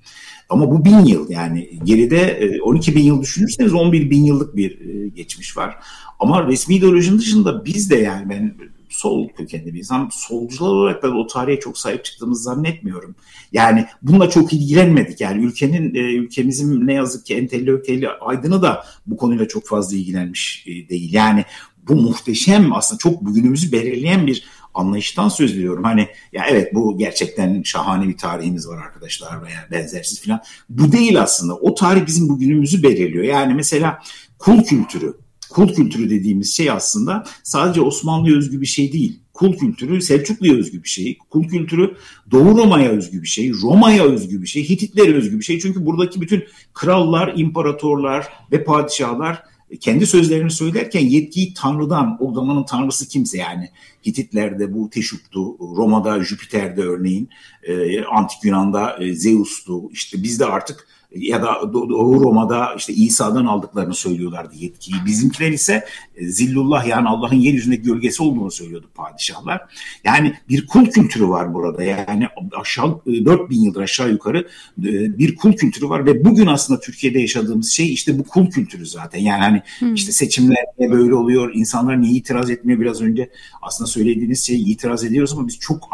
Ama 0.49 0.71
bu 0.71 0.85
bin 0.85 1.05
yıl 1.05 1.29
yani 1.29 1.69
geride 1.83 2.59
12 2.63 2.95
bin 2.95 3.03
yıl 3.03 3.21
düşünürseniz 3.21 3.73
11 3.73 4.09
bin 4.09 4.23
yıllık 4.23 4.55
bir 4.55 4.79
geçmiş 5.05 5.57
var. 5.57 5.77
Ama 6.21 6.47
resmi 6.47 6.75
ideolojinin 6.75 7.19
dışında 7.19 7.65
biz 7.65 7.89
de 7.89 7.95
yani 7.95 8.29
ben 8.29 8.55
sol 8.89 9.29
kökenli 9.29 9.73
bir 9.73 9.79
insan. 9.79 10.09
Solcular 10.11 10.69
olarak 10.69 11.03
da 11.03 11.11
o 11.11 11.27
tarihe 11.27 11.59
çok 11.59 11.77
sahip 11.77 12.05
çıktığımızı 12.05 12.43
zannetmiyorum. 12.43 13.15
Yani 13.51 13.85
bununla 14.01 14.29
çok 14.29 14.53
ilgilenmedik. 14.53 15.21
Yani 15.21 15.45
ülkenin, 15.45 15.95
e, 15.95 15.99
ülkemizin 15.99 16.87
ne 16.87 16.93
yazık 16.93 17.25
ki 17.25 17.35
entelektüeli 17.35 18.09
aydını 18.09 18.61
da 18.61 18.85
bu 19.07 19.17
konuyla 19.17 19.47
çok 19.47 19.67
fazla 19.67 19.97
ilgilenmiş 19.97 20.65
e, 20.67 20.89
değil. 20.89 21.13
Yani 21.13 21.45
bu 21.87 21.95
muhteşem 21.95 22.73
aslında 22.73 22.99
çok 22.99 23.21
bugünümüzü 23.21 23.71
belirleyen 23.71 24.27
bir 24.27 24.43
anlayıştan 24.73 25.29
söz 25.29 25.51
ediyorum. 25.51 25.83
Hani 25.83 26.07
ya 26.33 26.45
evet 26.49 26.75
bu 26.75 26.97
gerçekten 26.97 27.61
şahane 27.63 28.07
bir 28.07 28.17
tarihimiz 28.17 28.67
var 28.67 28.77
arkadaşlar 28.77 29.43
veya 29.43 29.67
benzersiz 29.71 30.25
falan. 30.25 30.41
Bu 30.69 30.91
değil 30.91 31.21
aslında. 31.21 31.55
O 31.55 31.75
tarih 31.75 32.05
bizim 32.05 32.29
bugünümüzü 32.29 32.83
belirliyor. 32.83 33.23
Yani 33.23 33.53
mesela 33.53 33.99
kul 34.39 34.63
kültürü 34.63 35.13
Kul 35.51 35.73
kültürü 35.73 36.09
dediğimiz 36.09 36.55
şey 36.55 36.71
aslında 36.71 37.23
sadece 37.43 37.81
Osmanlı'ya 37.81 38.35
özgü 38.37 38.61
bir 38.61 38.65
şey 38.65 38.93
değil. 38.93 39.19
Kul 39.33 39.57
kültürü 39.57 40.01
Selçuklu'ya 40.01 40.53
özgü 40.53 40.83
bir 40.83 40.89
şey. 40.89 41.17
Kul 41.29 41.43
kültürü 41.47 41.95
Doğu 42.31 42.57
Roma'ya 42.57 42.89
özgü 42.89 43.21
bir 43.21 43.27
şey. 43.27 43.51
Roma'ya 43.61 44.03
özgü 44.03 44.41
bir 44.41 44.47
şey. 44.47 44.69
Hititlere 44.69 45.13
özgü 45.13 45.39
bir 45.39 45.43
şey. 45.43 45.59
Çünkü 45.59 45.85
buradaki 45.85 46.21
bütün 46.21 46.43
krallar, 46.73 47.33
imparatorlar 47.35 48.27
ve 48.51 48.63
padişahlar 48.63 49.43
kendi 49.79 50.07
sözlerini 50.07 50.51
söylerken 50.51 51.05
yetkiyi 51.05 51.53
Tanrı'dan, 51.53 52.17
o 52.19 52.33
zamanın 52.33 52.63
Tanrısı 52.63 53.07
kimse 53.07 53.37
yani 53.37 53.69
Hititlerde 54.05 54.73
bu 54.73 54.89
Teşuk'tu, 54.89 55.57
Roma'da 55.59 56.23
Jüpiter'de 56.23 56.81
örneğin, 56.81 57.29
e, 57.63 58.03
Antik 58.03 58.43
Yunan'da 58.43 58.97
e, 59.03 59.13
Zeus'tu, 59.13 59.91
işte 59.91 60.23
bizde 60.23 60.45
artık 60.45 60.87
ya 61.15 61.41
da 61.41 61.73
Doğu 61.73 62.21
Roma'da 62.23 62.75
işte 62.77 62.93
İsa'dan 62.93 63.45
aldıklarını 63.45 63.93
söylüyorlardı 63.93 64.55
yetkiyi. 64.55 64.95
Bizimkiler 65.05 65.51
ise 65.51 65.85
e, 66.15 66.25
zillullah 66.25 66.87
yani 66.87 67.07
Allah'ın 67.07 67.35
yeryüzündeki 67.35 67.83
gölgesi 67.83 68.23
olduğunu 68.23 68.51
söylüyordu 68.51 68.89
padişahlar. 68.95 69.61
Yani 70.03 70.33
bir 70.49 70.67
kul 70.67 70.85
kültürü 70.85 71.27
var 71.27 71.53
burada. 71.53 71.83
Yani 71.83 72.27
aşağı 72.61 73.01
4000 73.05 73.61
e, 73.61 73.65
yıldır 73.65 73.81
aşağı 73.81 74.11
yukarı 74.11 74.47
e, 74.79 75.17
bir 75.17 75.35
kul 75.35 75.53
kültürü 75.53 75.89
var 75.89 76.05
ve 76.05 76.25
bugün 76.25 76.47
aslında 76.47 76.79
Türkiye'de 76.79 77.19
yaşadığımız 77.19 77.71
şey 77.71 77.93
işte 77.93 78.19
bu 78.19 78.23
kul 78.23 78.49
kültürü 78.49 78.85
zaten. 78.85 79.19
Yani 79.19 79.41
hani 79.41 79.61
hmm. 79.79 79.93
işte 79.93 80.11
seçimler 80.11 80.65
böyle 80.79 81.15
oluyor? 81.15 81.51
İnsanlar 81.53 82.01
niye 82.01 82.13
itiraz 82.13 82.49
etmiyor? 82.49 82.79
Biraz 82.79 83.01
önce 83.01 83.29
aslında 83.61 83.87
söylediğiniz 83.87 84.43
şey 84.43 84.71
itiraz 84.71 85.03
ediyoruz 85.03 85.33
ama 85.33 85.47
biz 85.47 85.59
çok 85.59 85.89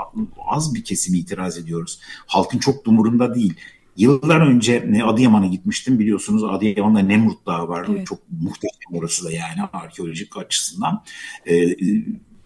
az 0.48 0.76
bir 0.76 0.84
kesim 0.84 1.16
itiraz 1.16 1.58
ediyoruz. 1.58 2.00
Halkın 2.28 2.60
çok 2.60 2.86
dumurunda 2.86 3.36
değil. 3.36 3.54
Yıllar 3.98 4.42
önce 4.42 5.04
Adıyaman'a 5.06 5.48
gitmiştim 5.48 6.00
biliyorsunuz 6.00 6.44
Adıyaman'da 6.44 7.00
Nemrut 7.00 7.46
Dağı 7.46 7.68
var. 7.68 7.88
Evet. 7.90 8.08
Çok 8.08 8.20
muhteşem 8.42 8.94
orası 8.94 9.26
da 9.26 9.32
yani 9.32 9.62
arkeolojik 9.74 10.38
açısından. 10.38 11.04
Ee, 11.50 11.76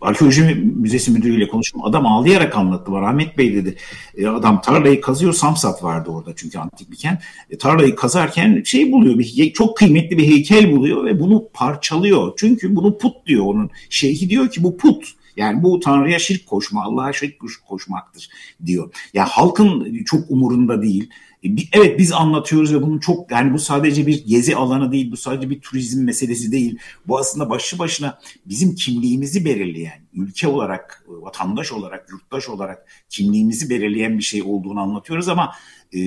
Arkeoloji 0.02 0.42
Müzesi 0.76 1.12
müdürüyle 1.12 1.48
konuştum. 1.48 1.84
Adam 1.84 2.06
ağlayarak 2.06 2.58
anlattı 2.58 2.92
bana. 2.92 3.08
Ahmet 3.08 3.38
Bey 3.38 3.56
dedi. 3.56 3.76
E, 4.18 4.28
adam 4.28 4.62
tarlayı 4.62 5.02
kazıyor. 5.02 5.34
Samsat 5.34 5.84
vardı 5.84 6.10
orada 6.10 6.34
çünkü 6.36 6.60
antik 6.60 6.92
bir 6.92 6.96
kent. 6.96 7.20
E, 7.50 7.58
tarlayı 7.58 7.96
kazarken 7.96 8.64
şey 8.66 8.92
buluyor. 8.92 9.20
Bir, 9.20 9.54
çok 9.54 9.78
kıymetli 9.78 10.18
bir 10.18 10.28
heykel 10.28 10.72
buluyor 10.72 11.06
ve 11.06 11.20
bunu 11.20 11.50
parçalıyor. 11.54 12.34
Çünkü 12.38 12.76
bunu 12.76 12.98
put 12.98 13.26
diyor 13.26 13.46
onun. 13.46 13.70
Şeyhi 13.90 14.30
diyor 14.30 14.50
ki 14.50 14.64
bu 14.64 14.78
put. 14.78 15.06
Yani 15.36 15.64
bu 15.64 15.80
Tanrı'ya 15.80 16.20
şirk 16.20 16.48
koşma, 16.48 16.84
Allah'a 16.84 17.14
şirk 17.14 17.36
koşmaktır 17.68 18.30
diyor. 18.66 18.86
Ya 18.86 18.92
yani 19.14 19.30
halkın 19.30 20.04
çok 20.04 20.32
umurunda 20.32 20.82
değil. 20.82 21.10
E, 21.44 21.50
evet 21.74 22.00
biz 22.00 22.12
anlatıyoruz 22.12 22.74
ve 22.74 22.82
bunun 22.82 23.00
çok 23.00 23.32
yani 23.32 23.54
bu 23.54 23.60
sadece 23.60 24.08
bir 24.08 24.26
gezi 24.26 24.56
alanı 24.56 24.92
değil, 24.92 25.12
bu 25.12 25.18
sadece 25.18 25.50
bir 25.50 25.62
turizm 25.62 26.04
meselesi 26.04 26.52
değil. 26.52 26.78
Bu 27.08 27.20
aslında 27.20 27.50
başlı 27.50 27.80
başına 27.80 28.20
bizim 28.46 28.76
kimliğimizi 28.76 29.46
belirleyen, 29.46 30.02
ülke 30.14 30.48
olarak, 30.48 31.06
vatandaş 31.08 31.72
olarak, 31.72 32.10
yurttaş 32.12 32.50
olarak 32.50 32.86
kimliğimizi 33.10 33.70
belirleyen 33.70 34.18
bir 34.18 34.24
şey 34.24 34.44
olduğunu 34.44 34.80
anlatıyoruz 34.80 35.30
ama 35.30 35.54
e, 35.96 36.00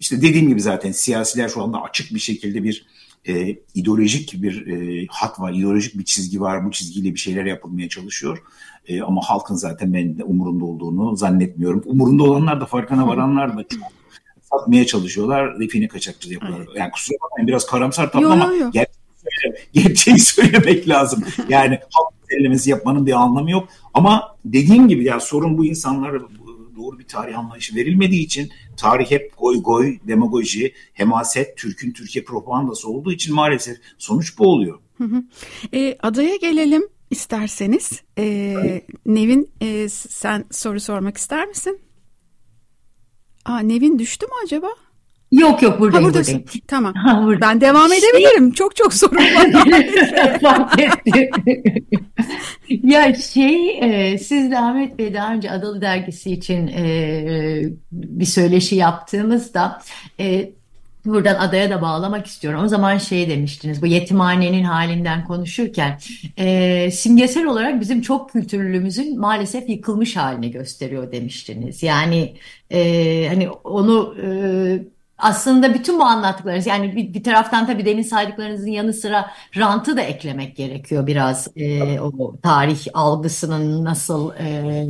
işte 0.00 0.22
dediğim 0.22 0.48
gibi 0.48 0.60
zaten 0.60 0.92
siyasiler 0.92 1.48
şu 1.48 1.62
anda 1.62 1.82
açık 1.82 2.14
bir 2.14 2.20
şekilde 2.20 2.64
bir 2.64 2.86
e, 3.28 3.56
ideolojik 3.74 4.42
bir 4.42 4.66
e, 4.66 5.06
hat 5.10 5.40
var, 5.40 5.52
ideolojik 5.52 5.98
bir 5.98 6.04
çizgi 6.04 6.40
var. 6.40 6.66
Bu 6.66 6.70
çizgiyle 6.70 7.14
bir 7.14 7.18
şeyler 7.18 7.44
yapılmaya 7.44 7.88
çalışıyor. 7.88 8.42
E, 8.86 9.02
ama 9.02 9.20
halkın 9.24 9.54
zaten 9.54 9.94
ben 9.94 10.18
de 10.18 10.24
umurunda 10.24 10.64
olduğunu 10.64 11.16
zannetmiyorum. 11.16 11.82
Umurunda 11.84 12.22
olanlar 12.22 12.60
da 12.60 12.66
farkına 12.66 13.08
varanlar 13.08 13.56
da 13.56 13.64
çok 13.68 14.01
satmaya 14.52 14.86
çalışıyorlar. 14.86 15.60
Define 15.60 15.88
kaçakçılığı 15.88 16.32
yapıyorlar. 16.32 16.66
Evet. 16.66 16.76
Yani 16.78 16.90
kusura 16.90 17.16
bakmayın 17.22 17.48
biraz 17.48 17.66
karamsar 17.66 18.12
tatlı 18.12 18.32
ama 18.32 18.52
yo, 18.54 18.70
gerçeği 19.72 20.18
söylemek 20.18 20.88
lazım. 20.88 21.24
Yani 21.48 21.78
halk 21.90 22.30
belirlemesi 22.30 22.70
yapmanın 22.70 23.06
bir 23.06 23.12
anlamı 23.12 23.50
yok. 23.50 23.68
Ama 23.94 24.36
dediğim 24.44 24.88
gibi 24.88 25.04
ya 25.04 25.20
sorun 25.20 25.58
bu 25.58 25.66
insanlara 25.66 26.20
doğru 26.76 26.98
bir 26.98 27.04
tarih 27.04 27.38
anlayışı 27.38 27.76
verilmediği 27.76 28.24
için 28.24 28.50
tarih 28.76 29.10
hep 29.10 29.32
goy 29.38 29.62
goy, 29.62 29.98
demagoji, 30.08 30.74
hemaset, 30.92 31.56
Türk'ün 31.56 31.92
Türkiye 31.92 32.24
propagandası 32.24 32.88
olduğu 32.88 33.12
için 33.12 33.34
maalesef 33.34 33.78
sonuç 33.98 34.38
bu 34.38 34.46
oluyor. 34.46 34.78
Hı 34.98 35.04
hı. 35.04 35.22
E, 35.72 35.98
adaya 36.02 36.36
gelelim 36.36 36.82
isterseniz. 37.10 38.02
E, 38.18 38.54
Nevin 39.06 39.50
e, 39.60 39.88
sen 39.88 40.44
soru 40.50 40.80
sormak 40.80 41.16
ister 41.16 41.48
misin? 41.48 41.80
Aa, 43.44 43.58
Nevin 43.58 43.98
düştü 43.98 44.26
mü 44.26 44.32
acaba? 44.44 44.68
Yok 45.32 45.62
yok 45.62 45.80
buradayım. 45.80 46.04
Ha, 46.04 46.10
buradasın. 46.10 46.34
buradayım. 46.34 46.62
Tamam. 46.68 46.94
Ha, 46.94 47.22
burada. 47.24 47.40
Ben 47.40 47.60
devam 47.60 47.88
şey... 47.88 47.98
edebilirim. 47.98 48.52
Çok 48.52 48.76
çok 48.76 48.94
sorun 48.94 49.16
var. 49.16 49.50
Fark 50.42 50.80
ya 52.68 53.14
şey 53.14 53.78
e, 53.82 54.18
siz 54.18 54.50
de 54.50 54.58
Ahmet 54.58 54.98
Bey 54.98 55.14
daha 55.14 55.34
önce 55.34 55.50
Adalı 55.50 55.80
Dergisi 55.80 56.32
için 56.32 56.66
e, 56.66 57.62
bir 57.92 58.24
söyleşi 58.24 58.76
yaptığımızda 58.76 59.82
e, 60.20 60.52
Buradan 61.04 61.34
adaya 61.34 61.70
da 61.70 61.82
bağlamak 61.82 62.26
istiyorum. 62.26 62.64
O 62.64 62.68
zaman 62.68 62.98
şey 62.98 63.28
demiştiniz 63.28 63.82
bu 63.82 63.86
yetimhanenin 63.86 64.64
halinden 64.64 65.24
konuşurken 65.24 65.98
e, 66.36 66.90
simgesel 66.90 67.46
olarak 67.46 67.80
bizim 67.80 68.00
çok 68.02 68.30
kültürlülüğümüzün 68.30 69.20
maalesef 69.20 69.68
yıkılmış 69.68 70.16
halini 70.16 70.50
gösteriyor 70.50 71.12
demiştiniz. 71.12 71.82
Yani 71.82 72.36
e, 72.70 73.28
hani 73.28 73.50
onu 73.50 74.16
e, 74.22 74.28
aslında 75.22 75.74
bütün 75.74 75.98
bu 75.98 76.04
anlattıklarınız 76.04 76.66
yani 76.66 76.96
bir, 76.96 77.14
bir 77.14 77.22
taraftan 77.22 77.66
tabii 77.66 77.84
demin 77.84 78.02
saydıklarınızın 78.02 78.70
yanı 78.70 78.92
sıra 78.92 79.30
rantı 79.56 79.96
da 79.96 80.00
eklemek 80.00 80.56
gerekiyor 80.56 81.06
biraz 81.06 81.48
e, 81.56 82.00
o 82.00 82.36
tarih 82.42 82.86
algısının 82.94 83.84
nasıl 83.84 84.32
e, 84.34 84.86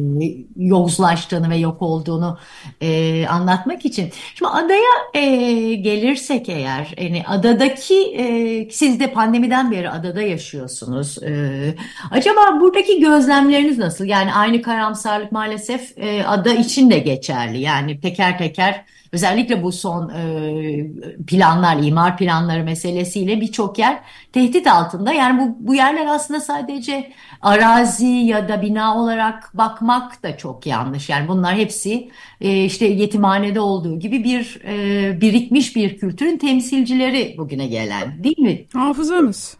yozlaştığını 0.56 1.50
ve 1.50 1.56
yok 1.56 1.82
olduğunu 1.82 2.38
e, 2.80 3.26
anlatmak 3.26 3.84
için. 3.84 4.12
Şimdi 4.34 4.50
adaya 4.50 4.92
e, 5.14 5.74
gelirsek 5.74 6.48
eğer 6.48 6.94
yani 6.98 7.24
adadaki 7.26 7.94
e, 7.94 8.70
siz 8.70 9.00
de 9.00 9.12
pandemiden 9.12 9.70
beri 9.70 9.90
adada 9.90 10.22
yaşıyorsunuz. 10.22 11.22
E, 11.22 11.74
acaba 12.10 12.60
buradaki 12.60 13.00
gözlemleriniz 13.00 13.78
nasıl? 13.78 14.04
Yani 14.04 14.34
aynı 14.34 14.62
karamsarlık 14.62 15.32
maalesef 15.32 15.98
e, 15.98 16.24
ada 16.24 16.52
için 16.52 16.90
de 16.90 16.98
geçerli. 16.98 17.58
Yani 17.60 18.00
teker 18.00 18.38
teker 18.38 18.84
özellikle 19.12 19.62
bu 19.62 19.72
son 19.72 20.08
e, 20.08 21.24
planlar, 21.26 21.82
imar 21.82 22.16
planları 22.16 22.64
meselesiyle 22.64 23.40
birçok 23.40 23.78
yer 23.78 24.00
tehdit 24.32 24.66
altında. 24.66 25.12
Yani 25.12 25.40
bu, 25.40 25.68
bu 25.68 25.74
yerler 25.74 26.06
aslında 26.06 26.40
sadece 26.40 27.12
arazi 27.42 28.06
ya 28.06 28.48
da 28.48 28.62
bina 28.62 28.98
olarak 28.98 29.50
bakmak 29.54 30.22
da 30.22 30.36
çok 30.36 30.66
yanlış. 30.66 31.08
Yani 31.08 31.28
bunlar 31.28 31.56
hepsi 31.56 32.10
e, 32.40 32.64
işte 32.64 32.86
yetimhanede 32.86 33.60
olduğu 33.60 33.98
gibi 33.98 34.24
bir 34.24 34.60
e, 34.64 35.20
birikmiş 35.20 35.76
bir 35.76 35.98
kültürün 35.98 36.36
temsilcileri 36.36 37.34
bugüne 37.38 37.66
gelen 37.66 38.24
değil 38.24 38.38
mi? 38.38 38.64
Hafızamız. 38.72 39.56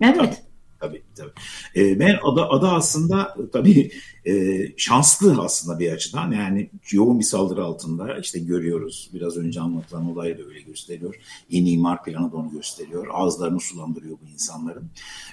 Evet. 0.00 0.42
Tabii 0.82 1.02
tabii. 1.16 1.30
E, 1.76 2.00
ben 2.00 2.18
ada, 2.22 2.50
ada 2.50 2.72
aslında 2.72 3.36
tabii 3.52 3.90
e, 4.26 4.62
şanslı 4.76 5.42
aslında 5.42 5.78
bir 5.78 5.92
açıdan. 5.92 6.32
Yani 6.32 6.70
yoğun 6.92 7.18
bir 7.18 7.24
saldırı 7.24 7.64
altında 7.64 8.18
işte 8.18 8.38
görüyoruz. 8.38 9.10
Biraz 9.14 9.36
önce 9.36 9.60
anlatılan 9.60 10.10
olay 10.10 10.38
da 10.38 10.42
öyle 10.42 10.60
gösteriyor. 10.60 11.14
Yeni 11.50 11.70
imar 11.70 12.04
planı 12.04 12.32
da 12.32 12.36
onu 12.36 12.50
gösteriyor. 12.50 13.06
Ağızlarını 13.12 13.60
sulandırıyor 13.60 14.16
bu 14.22 14.32
insanların. 14.32 14.90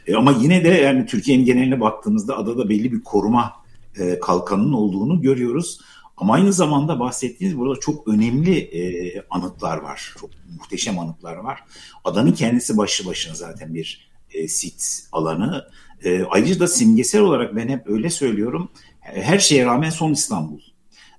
E, 0.07 0.15
ama 0.15 0.31
yine 0.31 0.63
de 0.63 0.69
yani 0.69 1.05
Türkiye'nin 1.05 1.45
geneline 1.45 1.79
baktığımızda 1.79 2.37
adada 2.37 2.69
belli 2.69 2.91
bir 2.91 3.03
koruma 3.03 3.53
e, 3.99 4.19
kalkanının 4.19 4.73
olduğunu 4.73 5.21
görüyoruz. 5.21 5.79
Ama 6.17 6.33
aynı 6.33 6.53
zamanda 6.53 6.99
bahsettiğiniz 6.99 7.57
burada 7.57 7.79
çok 7.79 8.07
önemli 8.07 8.57
e, 8.59 8.81
anıtlar 9.29 9.77
var. 9.77 10.13
Çok 10.19 10.29
muhteşem 10.59 10.99
anıtlar 10.99 11.35
var. 11.35 11.63
Adanın 12.03 12.31
kendisi 12.31 12.77
başlı 12.77 13.05
başına 13.05 13.35
zaten 13.35 13.73
bir 13.73 14.08
e, 14.33 14.47
sit 14.47 15.07
alanı. 15.11 15.65
E, 16.03 16.23
ayrıca 16.23 16.59
da 16.59 16.67
simgesel 16.67 17.21
olarak 17.21 17.55
ben 17.55 17.67
hep 17.67 17.89
öyle 17.89 18.09
söylüyorum. 18.09 18.69
Her 18.99 19.39
şeye 19.39 19.65
rağmen 19.65 19.89
son 19.89 20.11
İstanbul. 20.11 20.59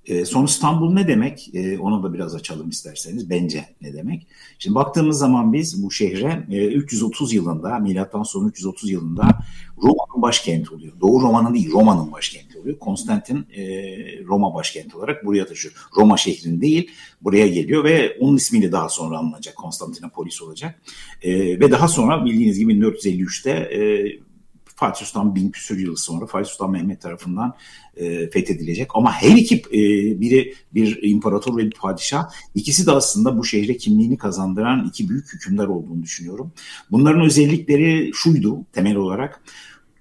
E, 0.05 0.25
son 0.25 0.45
İstanbul 0.45 0.93
ne 0.93 1.07
demek? 1.07 1.55
E, 1.55 1.79
onu 1.79 2.03
da 2.03 2.13
biraz 2.13 2.35
açalım 2.35 2.69
isterseniz. 2.69 3.29
Bence 3.29 3.65
ne 3.81 3.93
demek? 3.93 4.27
Şimdi 4.59 4.75
baktığımız 4.75 5.17
zaman 5.17 5.53
biz 5.53 5.83
bu 5.83 5.91
şehre 5.91 6.45
e, 6.49 6.65
330 6.65 7.33
yılında, 7.33 7.79
milattan 7.79 8.23
sonra 8.23 8.49
330 8.49 8.89
yılında 8.89 9.23
Roma'nın 9.77 10.21
başkenti 10.21 10.75
oluyor. 10.75 10.93
Doğu 11.01 11.21
Roma'nın 11.21 11.53
değil, 11.53 11.71
Roma'nın 11.71 12.11
başkenti 12.11 12.50
oluyor. 12.61 12.79
Konstantin 12.79 13.45
e, 13.55 13.63
Roma 14.25 14.53
başkenti 14.53 14.97
olarak 14.97 15.25
buraya 15.25 15.45
taşıyor. 15.45 15.73
Roma 15.97 16.17
şehrin 16.17 16.61
değil, 16.61 16.91
buraya 17.21 17.47
geliyor 17.47 17.83
ve 17.83 18.17
onun 18.19 18.37
ismiyle 18.37 18.71
daha 18.71 18.89
sonra 18.89 19.17
anılacak. 19.17 19.55
Konstantinopolis 19.55 20.41
olacak. 20.41 20.81
E, 21.21 21.59
ve 21.59 21.71
daha 21.71 21.87
sonra 21.87 22.25
bildiğiniz 22.25 22.59
gibi 22.59 22.73
1453'te 22.73 23.51
e, 23.51 23.79
Fatih 24.81 25.05
Sultan 25.05 25.35
bin 25.35 25.49
küsur 25.49 25.77
yıl 25.77 25.95
sonra 25.95 26.25
Fatih 26.25 26.49
Sultan 26.49 26.71
Mehmet 26.71 27.01
tarafından 27.01 27.55
e, 27.97 28.29
fethedilecek. 28.29 28.89
Ama 28.93 29.11
her 29.11 29.35
iki 29.35 29.55
e, 29.55 29.81
biri 30.21 30.53
bir 30.73 30.99
imparator 31.03 31.57
ve 31.57 31.65
bir 31.65 31.71
padişah 31.71 32.29
ikisi 32.55 32.85
de 32.85 32.91
aslında 32.91 33.37
bu 33.37 33.45
şehre 33.45 33.77
kimliğini 33.77 34.17
kazandıran 34.17 34.85
iki 34.87 35.09
büyük 35.09 35.33
hükümdar 35.33 35.67
olduğunu 35.67 36.03
düşünüyorum. 36.03 36.51
Bunların 36.91 37.21
özellikleri 37.21 38.11
şuydu 38.13 38.65
temel 38.73 38.95
olarak. 38.95 39.43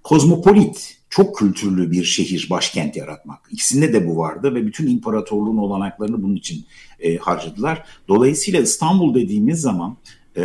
Kozmopolit, 0.02 0.99
çok 1.10 1.36
kültürlü 1.36 1.90
bir 1.90 2.04
şehir, 2.04 2.46
başkent 2.50 2.96
yaratmak. 2.96 3.38
İkisinde 3.50 3.92
de 3.92 4.08
bu 4.08 4.16
vardı 4.16 4.54
ve 4.54 4.66
bütün 4.66 4.86
imparatorluğun 4.86 5.56
olanaklarını 5.56 6.22
bunun 6.22 6.36
için 6.36 6.64
e, 7.00 7.16
harcadılar. 7.16 7.84
Dolayısıyla 8.08 8.60
İstanbul 8.60 9.14
dediğimiz 9.14 9.60
zaman 9.60 9.96
e, 10.36 10.42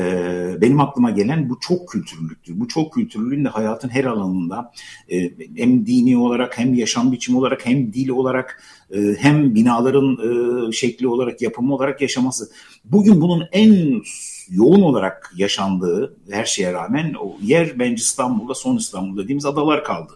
benim 0.61 0.79
aklıma 0.79 1.11
gelen 1.11 1.49
bu 1.49 1.59
çok 1.59 1.89
kültürlülüktür. 1.89 2.59
Bu 2.59 2.67
çok 2.67 2.93
kültürlülüğün 2.93 3.45
de 3.45 3.49
hayatın 3.49 3.89
her 3.89 4.05
alanında 4.05 4.71
e, 5.11 5.31
hem 5.55 5.85
dini 5.85 6.17
olarak 6.17 6.57
hem 6.57 6.73
yaşam 6.73 7.11
biçimi 7.11 7.37
olarak 7.37 7.65
hem 7.65 7.93
dil 7.93 8.09
olarak 8.09 8.63
e, 8.91 8.99
hem 9.19 9.55
binaların 9.55 10.17
e, 10.17 10.71
şekli 10.71 11.07
olarak 11.07 11.41
yapımı 11.41 11.75
olarak 11.75 12.01
yaşaması. 12.01 12.51
Bugün 12.85 13.21
bunun 13.21 13.43
en 13.51 14.01
yoğun 14.49 14.81
olarak 14.81 15.33
yaşandığı 15.37 16.17
her 16.29 16.45
şeye 16.45 16.73
rağmen 16.73 17.13
o 17.19 17.37
yer 17.41 17.79
bence 17.79 18.01
İstanbul'da 18.01 18.53
son 18.53 18.77
İstanbul 18.77 19.23
dediğimiz 19.23 19.45
adalar 19.45 19.83
kaldı. 19.83 20.13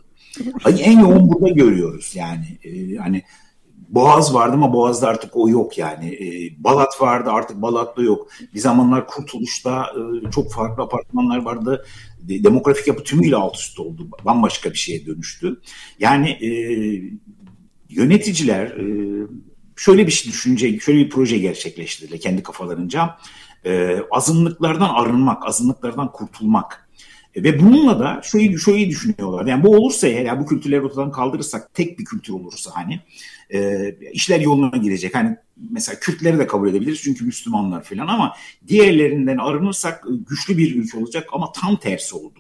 En 0.80 1.00
yoğun 1.00 1.30
burada 1.30 1.50
görüyoruz 1.50 2.12
yani. 2.16 2.58
E, 2.64 2.96
hani 2.96 3.24
Boğaz 3.90 4.34
vardı 4.34 4.54
ama 4.54 4.74
Boğaz'da 4.74 5.08
artık 5.08 5.38
o 5.38 5.50
yok 5.50 5.78
yani. 5.78 6.08
E, 6.08 6.28
Balat 6.64 7.02
vardı 7.02 7.30
artık 7.32 7.62
Balat'ta 7.62 8.02
yok. 8.02 8.28
Bir 8.54 8.60
zamanlar 8.60 9.08
Kurtuluş'ta 9.08 9.86
e, 10.28 10.32
çok 10.32 10.54
farklı 10.54 10.84
apartmanlar 10.84 11.38
vardı. 11.38 11.86
De, 12.22 12.44
demografik 12.44 12.88
yapı 12.88 13.04
tümüyle 13.04 13.36
alt 13.36 13.56
üst 13.56 13.80
oldu. 13.80 14.08
Bambaşka 14.26 14.72
bir 14.72 14.78
şeye 14.78 15.06
dönüştü. 15.06 15.62
Yani 16.00 16.30
e, 16.30 16.50
yöneticiler 17.90 18.66
e, 18.66 18.86
şöyle 19.76 20.08
bir 20.08 20.12
şey 20.12 20.32
düşünce, 20.32 20.80
şöyle 20.80 21.00
bir 21.00 21.10
proje 21.10 21.38
gerçekleştirdiler 21.38 22.20
kendi 22.20 22.44
kafalarınca. 22.44 23.18
E, 23.66 24.00
azınlıklardan 24.12 24.90
arınmak, 24.90 25.48
azınlıklardan 25.48 26.12
kurtulmak. 26.12 26.89
E, 27.36 27.44
ve 27.44 27.60
bununla 27.60 28.00
da 28.00 28.22
şöyle, 28.24 28.58
şöyle 28.58 28.90
düşünüyorlar. 28.90 29.46
Yani 29.46 29.64
bu 29.64 29.76
olursa 29.76 30.08
eğer 30.08 30.26
yani 30.26 30.40
bu 30.40 30.46
kültürleri 30.46 30.82
ortadan 30.82 31.12
kaldırırsak 31.12 31.74
tek 31.74 32.00
bir 32.00 32.06
kültür 32.06 32.34
olursa 32.34 32.72
hani 32.74 33.00
e, 33.54 33.92
işler 34.12 34.40
yoluna 34.40 34.78
girecek. 34.78 35.16
Hani 35.16 35.38
mesela 35.72 36.00
Kürtleri 36.00 36.40
de 36.40 36.48
kabul 36.48 36.70
edebiliriz 36.70 37.02
çünkü 37.02 37.26
Müslümanlar 37.26 37.84
falan 37.84 38.08
ama 38.08 38.36
diğerlerinden 38.68 39.38
arınırsak 39.38 40.04
güçlü 40.30 40.58
bir 40.58 40.76
ülke 40.76 40.98
olacak 40.98 41.30
ama 41.32 41.52
tam 41.52 41.76
tersi 41.76 42.16
oldu. 42.16 42.40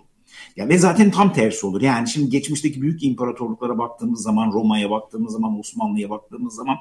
Ya 0.59 0.69
ve 0.69 0.77
zaten 0.77 1.11
tam 1.11 1.33
tersi 1.33 1.65
olur. 1.65 1.81
Yani 1.81 2.09
şimdi 2.09 2.29
geçmişteki 2.29 2.81
büyük 2.81 3.03
imparatorluklara 3.03 3.77
baktığımız 3.77 4.23
zaman, 4.23 4.51
Roma'ya 4.51 4.89
baktığımız 4.89 5.33
zaman, 5.33 5.59
Osmanlı'ya 5.59 6.09
baktığımız 6.09 6.55
zaman 6.55 6.77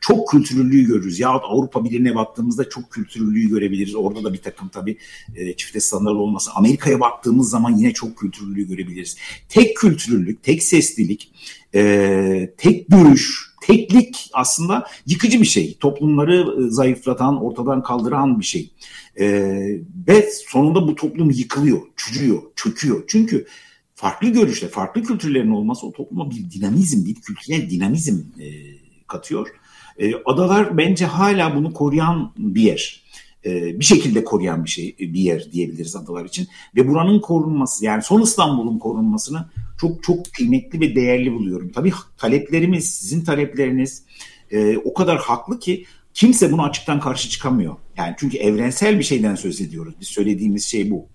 çok 0.00 0.28
kültürlülüğü 0.28 0.86
görürüz. 0.86 1.20
Ya 1.20 1.28
Avrupa 1.28 1.84
Birliği'ne 1.84 2.14
baktığımızda 2.14 2.68
çok 2.68 2.90
kültürlülüğü 2.90 3.48
görebiliriz. 3.48 3.94
Orada 3.94 4.24
da 4.24 4.32
bir 4.32 4.42
takım 4.42 4.68
tabii 4.68 4.98
e, 5.34 5.56
çifte 5.56 5.80
standart 5.80 6.16
olması. 6.16 6.50
Amerika'ya 6.54 7.00
baktığımız 7.00 7.50
zaman 7.50 7.76
yine 7.76 7.92
çok 7.92 8.16
kültürlülüğü 8.16 8.68
görebiliriz. 8.68 9.16
Tek 9.48 9.76
kültürlülük, 9.76 10.42
tek 10.42 10.62
seslilik, 10.62 11.32
e, 11.74 12.54
tek 12.58 12.88
görüş, 12.88 13.51
teklik 13.62 14.30
aslında 14.32 14.86
yıkıcı 15.06 15.40
bir 15.40 15.46
şey. 15.46 15.76
Toplumları 15.80 16.66
e, 16.66 16.70
zayıflatan, 16.70 17.44
ortadan 17.44 17.82
kaldıran 17.82 18.40
bir 18.40 18.44
şey. 18.44 18.70
E, 19.20 19.26
ve 20.08 20.30
sonunda 20.46 20.88
bu 20.88 20.94
toplum 20.94 21.30
yıkılıyor, 21.30 21.80
çürüyor, 21.96 22.42
çöküyor. 22.56 23.04
Çünkü 23.08 23.46
farklı 23.94 24.28
görüşle, 24.28 24.68
farklı 24.68 25.02
kültürlerin 25.02 25.50
olması 25.50 25.86
o 25.86 25.92
topluma 25.92 26.30
bir 26.30 26.50
dinamizm, 26.50 27.06
bir 27.06 27.14
kültürel 27.14 27.70
dinamizm 27.70 28.16
e, 28.40 28.46
katıyor. 29.06 29.48
E, 29.98 30.14
adalar 30.24 30.78
bence 30.78 31.06
hala 31.06 31.56
bunu 31.56 31.72
koruyan 31.72 32.32
bir 32.36 32.62
yer. 32.62 33.01
E, 33.46 33.80
bir 33.80 33.84
şekilde 33.84 34.24
koruyan 34.24 34.64
bir 34.64 34.70
şey, 34.70 34.96
bir 34.98 35.20
yer 35.20 35.52
diyebiliriz 35.52 35.96
adalar 35.96 36.24
için. 36.24 36.48
Ve 36.76 36.88
buranın 36.88 37.20
korunması, 37.20 37.84
yani 37.84 38.02
son 38.02 38.22
İstanbul'un 38.22 38.78
korunmasını 38.78 39.48
çok 39.80 40.02
çok 40.02 40.32
kıymetli 40.32 40.80
ve 40.80 40.94
değerli 40.94 41.32
buluyorum. 41.32 41.72
Tabii 41.74 41.92
taleplerimiz, 42.18 42.90
sizin 42.94 43.24
talepleriniz 43.24 44.02
e, 44.50 44.76
o 44.76 44.94
kadar 44.94 45.18
haklı 45.18 45.60
ki 45.60 45.84
kimse 46.14 46.52
buna 46.52 46.62
açıktan 46.62 47.00
karşı 47.00 47.30
çıkamıyor. 47.30 47.76
Yani 47.96 48.14
çünkü 48.18 48.36
evrensel 48.38 48.98
bir 48.98 49.04
şeyden 49.04 49.34
söz 49.34 49.60
ediyoruz. 49.60 49.94
Biz 50.00 50.08
söylediğimiz 50.08 50.64
şey 50.64 50.90
bu. 50.90 51.06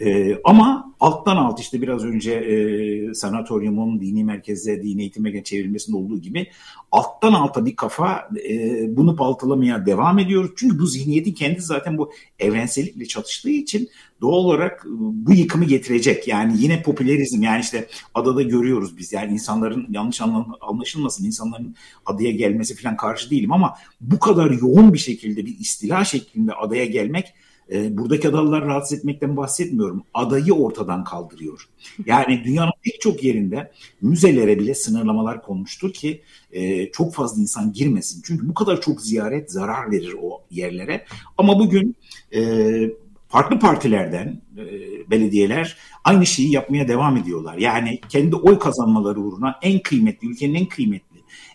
E, 0.00 0.38
ama 0.44 0.94
alttan 1.00 1.36
alt 1.36 1.60
işte 1.60 1.82
biraz 1.82 2.04
önce 2.04 2.32
e, 2.32 3.14
sanatoryumun 3.14 4.00
dini 4.00 4.24
merkeze, 4.24 4.82
dini 4.82 5.00
eğitime 5.00 5.44
çevrilmesinde 5.44 5.96
olduğu 5.96 6.18
gibi 6.18 6.46
alttan 6.92 7.32
alta 7.32 7.66
bir 7.66 7.76
kafa 7.76 8.28
e, 8.48 8.96
bunu 8.96 9.18
baltalamaya 9.18 9.86
devam 9.86 10.18
ediyor. 10.18 10.52
Çünkü 10.56 10.78
bu 10.78 10.86
zihniyetin 10.86 11.32
kendi 11.32 11.60
zaten 11.60 11.98
bu 11.98 12.12
evrensellikle 12.38 13.06
çatıştığı 13.06 13.50
için 13.50 13.88
doğal 14.20 14.32
olarak 14.32 14.86
bu 15.00 15.32
yıkımı 15.32 15.64
getirecek. 15.64 16.28
Yani 16.28 16.54
yine 16.58 16.82
popülerizm 16.82 17.42
yani 17.42 17.60
işte 17.60 17.88
adada 18.14 18.42
görüyoruz 18.42 18.98
biz 18.98 19.12
yani 19.12 19.32
insanların 19.32 19.86
yanlış 19.90 20.20
anlaşılmasın 20.60 21.24
insanların 21.24 21.74
adaya 22.06 22.30
gelmesi 22.30 22.76
falan 22.76 22.96
karşı 22.96 23.30
değilim 23.30 23.52
ama 23.52 23.74
bu 24.00 24.18
kadar 24.18 24.50
yoğun 24.50 24.92
bir 24.92 24.98
şekilde 24.98 25.46
bir 25.46 25.58
istila 25.58 26.04
şeklinde 26.04 26.52
adaya 26.52 26.84
gelmek 26.84 27.34
e, 27.72 27.98
buradaki 27.98 28.28
adalılar 28.28 28.64
rahatsız 28.64 28.98
etmekten 28.98 29.36
bahsetmiyorum. 29.36 30.04
Adayı 30.14 30.52
ortadan 30.52 31.04
kaldırıyor. 31.04 31.68
Yani 32.06 32.42
dünyanın 32.44 32.72
pek 32.82 33.00
çok 33.00 33.24
yerinde 33.24 33.72
müzelere 34.02 34.58
bile 34.58 34.74
sınırlamalar 34.74 35.42
konmuştur 35.42 35.92
ki 35.92 36.22
e, 36.52 36.90
çok 36.90 37.14
fazla 37.14 37.42
insan 37.42 37.72
girmesin. 37.72 38.22
Çünkü 38.24 38.48
bu 38.48 38.54
kadar 38.54 38.80
çok 38.80 39.00
ziyaret 39.00 39.52
zarar 39.52 39.90
verir 39.90 40.14
o 40.22 40.42
yerlere. 40.50 41.04
Ama 41.38 41.58
bugün 41.58 41.96
e, 42.34 42.40
farklı 43.28 43.58
partilerden 43.58 44.40
e, 44.56 44.64
belediyeler 45.10 45.76
aynı 46.04 46.26
şeyi 46.26 46.52
yapmaya 46.52 46.88
devam 46.88 47.16
ediyorlar. 47.16 47.56
Yani 47.56 48.00
kendi 48.08 48.36
oy 48.36 48.58
kazanmaları 48.58 49.20
uğruna 49.20 49.58
en 49.62 49.78
kıymetli, 49.78 50.28
ülkenin 50.28 50.54
en 50.54 50.66
kıymetli, 50.66 51.11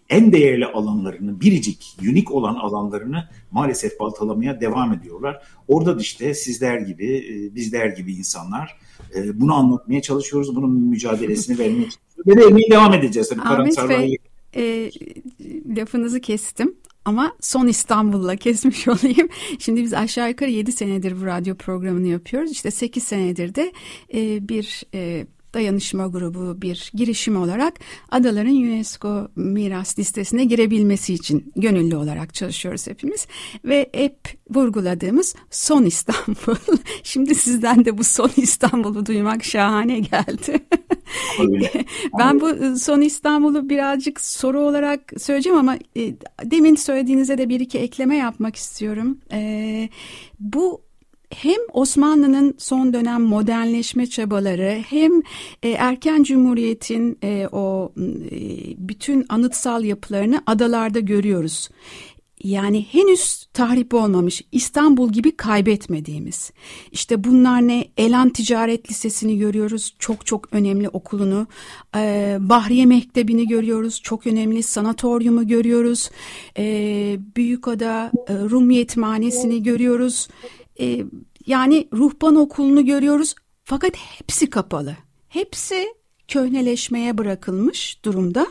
en 0.09 0.31
değerli 0.31 0.65
alanlarını, 0.65 1.41
biricik, 1.41 1.97
unik 2.01 2.31
olan 2.31 2.55
alanlarını 2.55 3.29
maalesef 3.51 3.99
baltalamaya 3.99 4.61
devam 4.61 4.93
ediyorlar. 4.93 5.43
Orada 5.67 5.97
da 5.97 6.01
işte 6.01 6.33
sizler 6.33 6.79
gibi, 6.79 7.17
e, 7.17 7.55
bizler 7.55 7.87
gibi 7.87 8.13
insanlar 8.13 8.77
e, 9.15 9.39
bunu 9.39 9.53
anlatmaya 9.53 10.01
çalışıyoruz. 10.01 10.55
Bunun 10.55 10.71
mücadelesini 10.71 11.59
vermeye 11.59 11.89
çalışıyoruz. 11.89 12.27
Ve 12.27 12.45
vermeye 12.45 12.71
devam 12.71 12.93
edeceğiz. 12.93 13.29
Tabii 13.29 13.41
Ahmet 13.41 13.89
Bey, 13.89 14.17
e, 14.55 14.91
lafınızı 15.77 16.19
kestim. 16.19 16.75
Ama 17.05 17.35
son 17.41 17.67
İstanbul'la 17.67 18.35
kesmiş 18.35 18.87
olayım. 18.87 19.29
Şimdi 19.59 19.83
biz 19.83 19.93
aşağı 19.93 20.29
yukarı 20.29 20.49
7 20.49 20.71
senedir 20.71 21.21
bu 21.21 21.25
radyo 21.25 21.55
programını 21.55 22.07
yapıyoruz. 22.07 22.51
İşte 22.51 22.71
8 22.71 23.03
senedir 23.03 23.55
de 23.55 23.71
e, 24.13 24.49
bir 24.49 24.83
e, 24.93 25.27
dayanışma 25.57 26.07
grubu 26.07 26.61
bir 26.61 26.91
girişim 26.93 27.41
olarak 27.41 27.73
adaların 28.11 28.55
UNESCO 28.55 29.27
miras 29.35 29.99
listesine 29.99 30.45
girebilmesi 30.45 31.13
için 31.13 31.51
gönüllü 31.55 31.95
olarak 31.95 32.33
çalışıyoruz 32.33 32.87
hepimiz. 32.87 33.27
Ve 33.65 33.89
hep 33.93 34.17
vurguladığımız 34.49 35.35
son 35.51 35.85
İstanbul. 35.85 36.55
Şimdi 37.03 37.35
sizden 37.35 37.85
de 37.85 37.97
bu 37.97 38.03
son 38.03 38.31
İstanbul'u 38.37 39.05
duymak 39.05 39.43
şahane 39.43 39.99
geldi. 39.99 40.59
ben 42.19 42.41
bu 42.41 42.79
son 42.79 43.01
İstanbul'u 43.01 43.69
birazcık 43.69 44.21
soru 44.21 44.59
olarak 44.59 45.13
söyleyeceğim 45.17 45.57
ama 45.57 45.75
e, 45.97 46.15
demin 46.43 46.75
söylediğinize 46.75 47.37
de 47.37 47.49
bir 47.49 47.59
iki 47.59 47.79
ekleme 47.79 48.17
yapmak 48.17 48.55
istiyorum. 48.55 49.17
E, 49.31 49.89
bu 50.39 50.86
hem 51.29 51.59
Osmanlı'nın 51.73 52.55
son 52.57 52.93
dönem 52.93 53.21
modernleşme 53.21 54.07
çabaları 54.07 54.83
hem 54.89 55.11
e, 55.63 55.69
erken 55.69 56.23
cumhuriyetin 56.23 57.17
e, 57.23 57.47
o 57.51 57.93
e, 58.31 58.39
bütün 58.77 59.25
anıtsal 59.29 59.83
yapılarını 59.83 60.43
adalarda 60.45 60.99
görüyoruz. 60.99 61.69
Yani 62.43 62.85
henüz 62.91 63.45
tahrip 63.53 63.93
olmamış 63.93 64.41
İstanbul 64.51 65.11
gibi 65.11 65.37
kaybetmediğimiz. 65.37 66.51
İşte 66.91 67.23
bunlar 67.23 67.67
ne? 67.67 67.87
Elan 67.97 68.29
Ticaret 68.29 68.91
Lisesi'ni 68.91 69.37
görüyoruz. 69.37 69.95
Çok 69.99 70.25
çok 70.25 70.53
önemli 70.53 70.89
okulunu. 70.89 71.47
Ee, 71.95 72.37
Bahriye 72.39 72.85
Mektebi'ni 72.85 73.47
görüyoruz. 73.47 74.01
Çok 74.03 74.27
önemli 74.27 74.63
sanatoryumu 74.63 75.47
görüyoruz. 75.47 76.09
Ee, 76.57 77.19
Büyükada 77.35 78.11
e, 78.27 78.33
Rum 78.33 78.71
Yetimhanesi'ni 78.71 79.63
görüyoruz. 79.63 80.27
E, 80.79 81.03
yani 81.45 81.87
ruhban 81.93 82.35
okulunu 82.35 82.85
görüyoruz 82.85 83.35
fakat 83.63 83.95
hepsi 83.95 84.49
kapalı. 84.49 84.95
Hepsi 85.29 85.87
köhneleşmeye 86.27 87.17
bırakılmış 87.17 88.05
durumda. 88.05 88.47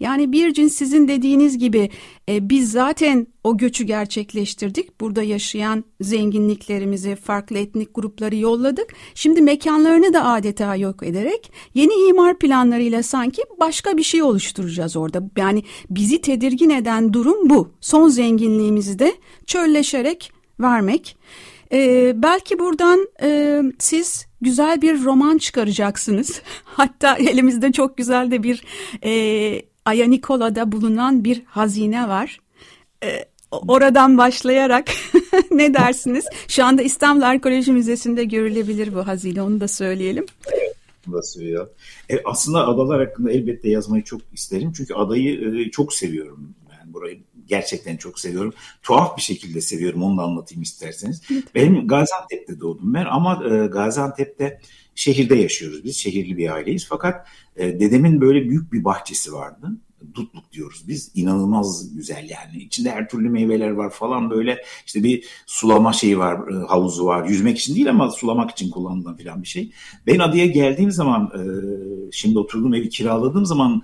Yani 0.00 0.32
bir 0.32 0.52
cins 0.52 0.74
sizin 0.74 1.08
dediğiniz 1.08 1.58
gibi 1.58 1.90
e, 2.28 2.48
biz 2.48 2.72
zaten 2.72 3.26
o 3.44 3.56
göçü 3.56 3.84
gerçekleştirdik. 3.84 5.00
Burada 5.00 5.22
yaşayan 5.22 5.84
zenginliklerimizi, 6.00 7.16
farklı 7.16 7.58
etnik 7.58 7.94
grupları 7.94 8.36
yolladık. 8.36 8.94
Şimdi 9.14 9.42
mekanlarını 9.42 10.12
da 10.12 10.24
adeta 10.24 10.76
yok 10.76 11.02
ederek 11.02 11.52
yeni 11.74 12.08
imar 12.08 12.38
planlarıyla 12.38 13.02
sanki 13.02 13.42
başka 13.60 13.96
bir 13.96 14.02
şey 14.02 14.22
oluşturacağız 14.22 14.96
orada. 14.96 15.22
Yani 15.36 15.62
bizi 15.90 16.20
tedirgin 16.20 16.70
eden 16.70 17.12
durum 17.12 17.50
bu. 17.50 17.68
Son 17.80 18.08
zenginliğimizi 18.08 18.98
de 18.98 19.14
çölleşerek 19.46 20.32
vermek. 20.60 21.16
Ee, 21.72 22.12
belki 22.16 22.58
buradan 22.58 23.08
e, 23.22 23.62
siz 23.78 24.26
güzel 24.40 24.82
bir 24.82 25.04
roman 25.04 25.38
çıkaracaksınız. 25.38 26.42
Hatta 26.64 27.16
elimizde 27.16 27.72
çok 27.72 27.96
güzel 27.96 28.30
de 28.30 28.42
bir 28.42 28.64
e, 29.04 29.62
Aya 29.84 30.08
Nikola'da 30.08 30.72
bulunan 30.72 31.24
bir 31.24 31.42
hazine 31.44 32.08
var. 32.08 32.40
E, 33.04 33.24
oradan 33.52 34.18
başlayarak 34.18 34.88
ne 35.50 35.74
dersiniz? 35.74 36.24
Şu 36.48 36.64
anda 36.64 36.82
İstanbul 36.82 37.22
Arkeoloji 37.22 37.72
Müzesi'nde 37.72 38.24
görülebilir 38.24 38.94
bu 38.94 39.06
hazine 39.06 39.42
onu 39.42 39.60
da 39.60 39.68
söyleyelim. 39.68 40.26
Nasıl 41.06 41.40
ya? 41.40 41.68
E, 42.10 42.22
aslında 42.24 42.68
adalar 42.68 43.06
hakkında 43.06 43.30
elbette 43.30 43.70
yazmayı 43.70 44.04
çok 44.04 44.20
isterim. 44.32 44.72
Çünkü 44.76 44.94
adayı 44.94 45.60
e, 45.60 45.70
çok 45.70 45.94
seviyorum. 45.94 46.54
Yani 46.72 46.92
burayı 46.92 47.20
gerçekten 47.50 47.96
çok 47.96 48.20
seviyorum. 48.20 48.54
Tuhaf 48.82 49.16
bir 49.16 49.22
şekilde 49.22 49.60
seviyorum. 49.60 50.02
Onu 50.02 50.18
da 50.18 50.22
anlatayım 50.22 50.62
isterseniz. 50.62 51.22
Benim 51.54 51.86
Gaziantep'te 51.86 52.60
doğdum 52.60 52.94
ben 52.94 53.04
ama 53.04 53.44
e, 53.44 53.66
Gaziantep'te 53.66 54.60
şehirde 54.94 55.34
yaşıyoruz 55.34 55.84
biz. 55.84 55.96
Şehirli 55.96 56.36
bir 56.36 56.54
aileyiz. 56.54 56.86
Fakat 56.88 57.26
e, 57.56 57.80
dedemin 57.80 58.20
böyle 58.20 58.48
büyük 58.48 58.72
bir 58.72 58.84
bahçesi 58.84 59.32
vardı. 59.32 59.70
Dutluk 60.14 60.52
diyoruz 60.52 60.84
biz. 60.88 61.10
İnanılmaz 61.14 61.94
güzel 61.94 62.30
yani. 62.30 62.62
İçinde 62.62 62.90
her 62.90 63.08
türlü 63.08 63.30
meyveler 63.30 63.70
var 63.70 63.90
falan 63.90 64.30
böyle. 64.30 64.62
İşte 64.86 65.04
bir 65.04 65.24
sulama 65.46 65.92
şeyi 65.92 66.18
var, 66.18 66.48
e, 66.52 66.66
havuzu 66.66 67.06
var. 67.06 67.28
Yüzmek 67.28 67.58
için 67.58 67.74
değil 67.74 67.90
ama 67.90 68.10
sulamak 68.10 68.50
için 68.50 68.70
kullanılan 68.70 69.16
falan 69.16 69.42
bir 69.42 69.48
şey. 69.48 69.72
Ben 70.06 70.18
adaya 70.18 70.46
geldiğim 70.46 70.90
zaman, 70.90 71.32
e, 71.34 71.42
şimdi 72.12 72.38
oturduğum 72.38 72.74
evi 72.74 72.88
kiraladığım 72.88 73.46
zaman 73.46 73.82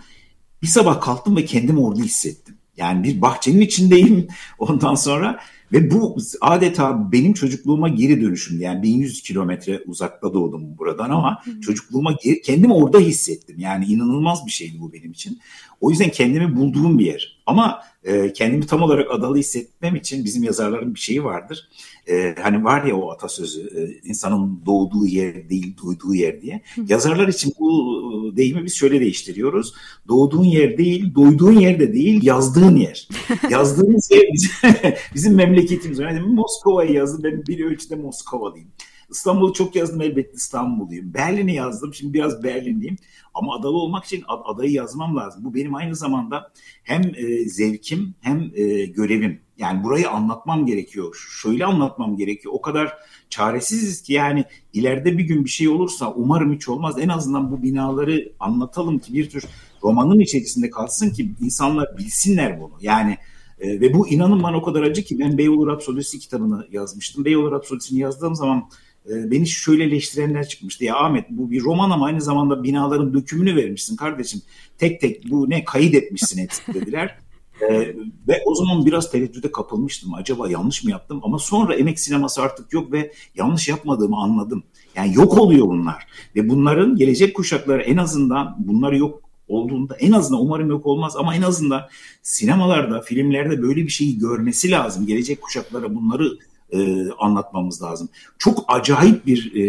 bir 0.62 0.66
sabah 0.66 1.00
kalktım 1.00 1.37
ve 1.37 1.44
kendimi 1.44 1.81
orada 1.81 2.02
hissettim. 2.02 2.56
Yani 2.77 3.05
bir 3.05 3.23
bahçenin 3.23 3.61
içindeyim 3.61 4.29
ondan 4.59 4.95
sonra 4.95 5.41
ve 5.73 5.91
bu 5.91 6.17
adeta 6.41 7.12
benim 7.12 7.33
çocukluğuma 7.33 7.89
geri 7.89 8.21
dönüşüm. 8.21 8.61
Yani 8.61 8.83
1100 8.83 9.23
kilometre 9.23 9.83
uzakta 9.87 10.35
doğdum 10.35 10.79
buradan 10.79 11.11
ama 11.11 11.43
çocukluğuma 11.62 12.12
geri, 12.23 12.41
kendimi 12.41 12.73
orada 12.73 12.99
hissettim. 12.99 13.57
Yani 13.59 13.85
inanılmaz 13.85 14.47
bir 14.47 14.51
şeydi 14.51 14.81
bu 14.81 14.93
benim 14.93 15.11
için. 15.11 15.41
O 15.81 15.91
yüzden 15.91 16.11
kendimi 16.11 16.57
bulduğum 16.57 16.99
bir 16.99 17.07
yer. 17.07 17.36
Ama 17.46 17.82
e, 18.04 18.32
kendimi 18.32 18.66
tam 18.66 18.82
olarak 18.82 19.11
adalı 19.11 19.37
hissetmem 19.37 19.96
için 19.96 20.24
bizim 20.24 20.42
yazarların 20.42 20.94
bir 20.94 21.00
şeyi 21.00 21.24
vardır. 21.24 21.68
E, 22.09 22.35
hani 22.42 22.64
var 22.64 22.85
ya 22.85 22.96
o 22.96 23.11
atasözü 23.11 23.61
e, 23.61 24.09
insanın 24.09 24.62
doğduğu 24.66 25.06
yer 25.06 25.48
değil 25.48 25.76
duyduğu 25.76 26.14
yer 26.14 26.42
diye. 26.42 26.62
Yazarlar 26.88 27.28
için 27.28 27.52
bu 27.59 28.32
e, 28.32 28.37
deyimi 28.37 28.64
biz 28.64 28.74
şöyle 28.74 29.00
değiştiriyoruz. 29.00 29.74
Doğduğun 30.09 30.44
yer 30.44 30.78
değil, 30.78 31.14
doyduğun 31.14 31.52
yer 31.52 31.80
de 31.80 31.92
değil, 31.92 32.22
yazdığın 32.22 32.76
yer. 32.76 33.09
Yazdığımız 33.50 34.11
yer 34.11 34.24
bizim, 34.32 34.50
bizim 35.14 35.35
memleketimiz. 35.35 35.98
Yani 35.98 36.20
Moskova'yı 36.20 36.92
yazdım. 36.92 37.24
Ben 37.24 37.46
bir 37.46 37.64
ölçüde 37.64 37.94
Moskovalıyım. 37.94 38.68
İstanbul'u 39.11 39.53
çok 39.53 39.77
yazdım 39.77 40.01
elbette 40.01 40.33
İstanbulluyum. 40.35 41.14
Berlin'i 41.14 41.55
yazdım. 41.55 41.95
Şimdi 41.95 42.14
biraz 42.14 42.42
Berlinliyim. 42.42 42.97
Ama 43.35 43.57
adalı 43.57 43.77
olmak 43.77 44.05
için 44.05 44.25
adayı 44.27 44.73
yazmam 44.73 45.16
lazım. 45.16 45.45
Bu 45.45 45.55
benim 45.55 45.75
aynı 45.75 45.97
zamanda 45.97 46.53
hem 46.83 47.03
e, 47.03 47.49
zevkim 47.49 48.14
hem 48.21 48.51
e, 48.55 48.85
görevim. 48.85 49.40
Yani 49.59 49.85
burayı 49.85 50.11
anlatmam 50.11 50.66
gerekiyor. 50.66 51.29
Şöyle 51.42 51.64
anlatmam 51.64 52.16
gerekiyor. 52.16 52.55
O 52.55 52.61
kadar 52.61 52.95
çaresiziz 53.31 54.03
ki 54.03 54.12
yani 54.12 54.45
ileride 54.73 55.19
bir 55.19 55.25
gün 55.25 55.45
bir 55.45 55.51
şey 55.51 55.69
olursa 55.69 56.12
umarım 56.12 56.55
hiç 56.55 56.69
olmaz. 56.69 56.95
En 56.99 57.09
azından 57.09 57.53
bu 57.53 57.62
binaları 57.62 58.33
anlatalım 58.40 58.99
ki 58.99 59.14
bir 59.14 59.31
tür 59.31 59.45
romanın 59.83 60.21
içerisinde 60.21 60.71
kalsın 60.71 61.11
ki 61.11 61.35
insanlar 61.40 61.99
bilsinler 61.99 62.61
bunu. 62.61 62.75
Yani 62.81 63.16
e, 63.59 63.81
ve 63.81 63.95
bu 63.95 64.09
inanın 64.09 64.42
bana 64.42 64.57
o 64.57 64.62
kadar 64.62 64.83
acı 64.83 65.03
ki 65.05 65.19
ben 65.19 65.38
Beyoğlu 65.38 65.66
Rapsodisi 65.66 66.19
kitabını 66.19 66.66
yazmıştım. 66.71 67.25
Beyoğlu 67.25 67.53
Rapsodisi'ni 67.53 67.99
yazdığım 67.99 68.35
zaman 68.35 68.69
beni 69.09 69.47
şöyle 69.47 69.85
eleştirenler 69.85 70.49
çıkmıştı. 70.49 70.85
Ya 70.85 70.97
Ahmet 70.97 71.31
bu 71.31 71.51
bir 71.51 71.62
roman 71.62 71.90
ama 71.90 72.07
aynı 72.07 72.21
zamanda 72.21 72.62
binaların 72.62 73.14
dökümünü 73.14 73.57
vermişsin 73.57 73.97
kardeşim. 73.97 74.42
Tek 74.79 75.01
tek 75.01 75.31
bu 75.31 75.51
ne 75.51 75.64
kayıt 75.64 75.95
etmişsin 75.95 76.42
hepsi 76.42 76.75
dediler. 76.75 77.19
Ee, 77.71 77.95
ve 78.29 78.42
o 78.47 78.55
zaman 78.55 78.87
biraz 78.87 79.11
tereddüde 79.11 79.53
kapılmıştım. 79.53 80.14
Acaba 80.14 80.51
yanlış 80.51 80.85
mı 80.85 80.90
yaptım? 80.90 81.21
Ama 81.23 81.38
sonra 81.38 81.75
emek 81.75 82.01
sineması 82.01 82.42
artık 82.42 82.73
yok 82.73 82.92
ve 82.92 83.12
yanlış 83.35 83.69
yapmadığımı 83.69 84.16
anladım. 84.16 84.62
Yani 84.97 85.14
yok 85.14 85.38
oluyor 85.38 85.66
bunlar. 85.66 86.07
Ve 86.37 86.49
bunların 86.49 86.97
gelecek 86.97 87.37
kuşakları 87.37 87.83
en 87.83 87.97
azından 87.97 88.57
bunları 88.59 88.99
yok 88.99 89.21
olduğunda 89.49 89.97
en 89.97 90.12
azından 90.12 90.42
umarım 90.42 90.71
yok 90.71 90.87
olmaz 90.87 91.16
ama 91.16 91.35
en 91.35 91.42
azından 91.42 91.83
sinemalarda, 92.23 93.01
filmlerde 93.01 93.62
böyle 93.62 93.83
bir 93.85 93.88
şeyi 93.88 94.19
görmesi 94.19 94.71
lazım. 94.71 95.07
Gelecek 95.07 95.42
kuşaklara 95.42 95.95
bunları 95.95 96.38
e, 96.72 97.11
anlatmamız 97.11 97.83
lazım. 97.83 98.09
Çok 98.38 98.64
acayip 98.68 99.26
bir 99.26 99.52
e, 99.55 99.62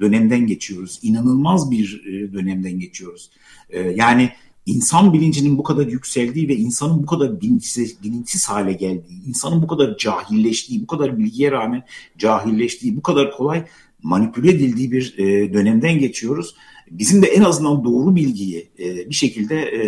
dönemden 0.00 0.46
geçiyoruz. 0.46 0.98
İnanılmaz 1.02 1.70
bir 1.70 2.02
e, 2.06 2.32
dönemden 2.32 2.78
geçiyoruz. 2.78 3.30
E, 3.70 3.80
yani 3.80 4.30
insan 4.66 5.12
bilincinin 5.12 5.58
bu 5.58 5.62
kadar 5.62 5.86
yükseldiği 5.86 6.48
ve 6.48 6.56
insanın 6.56 7.02
bu 7.02 7.06
kadar 7.06 7.40
bilinçsiz, 7.40 8.02
bilinçsiz 8.02 8.48
hale 8.48 8.72
geldiği, 8.72 9.28
insanın 9.28 9.62
bu 9.62 9.66
kadar 9.66 9.96
cahilleştiği, 9.96 10.82
bu 10.82 10.86
kadar 10.86 11.18
bilgiye 11.18 11.50
rağmen 11.50 11.82
cahilleştiği, 12.18 12.96
bu 12.96 13.02
kadar 13.02 13.36
kolay 13.36 13.64
manipüle 14.02 14.50
edildiği 14.50 14.92
bir 14.92 15.14
e, 15.18 15.52
dönemden 15.52 15.98
geçiyoruz. 15.98 16.54
Bizim 16.90 17.22
de 17.22 17.26
en 17.26 17.42
azından 17.42 17.84
doğru 17.84 18.16
bilgiyi 18.16 18.68
e, 18.78 19.10
bir 19.10 19.14
şekilde 19.14 19.60
e, 19.60 19.82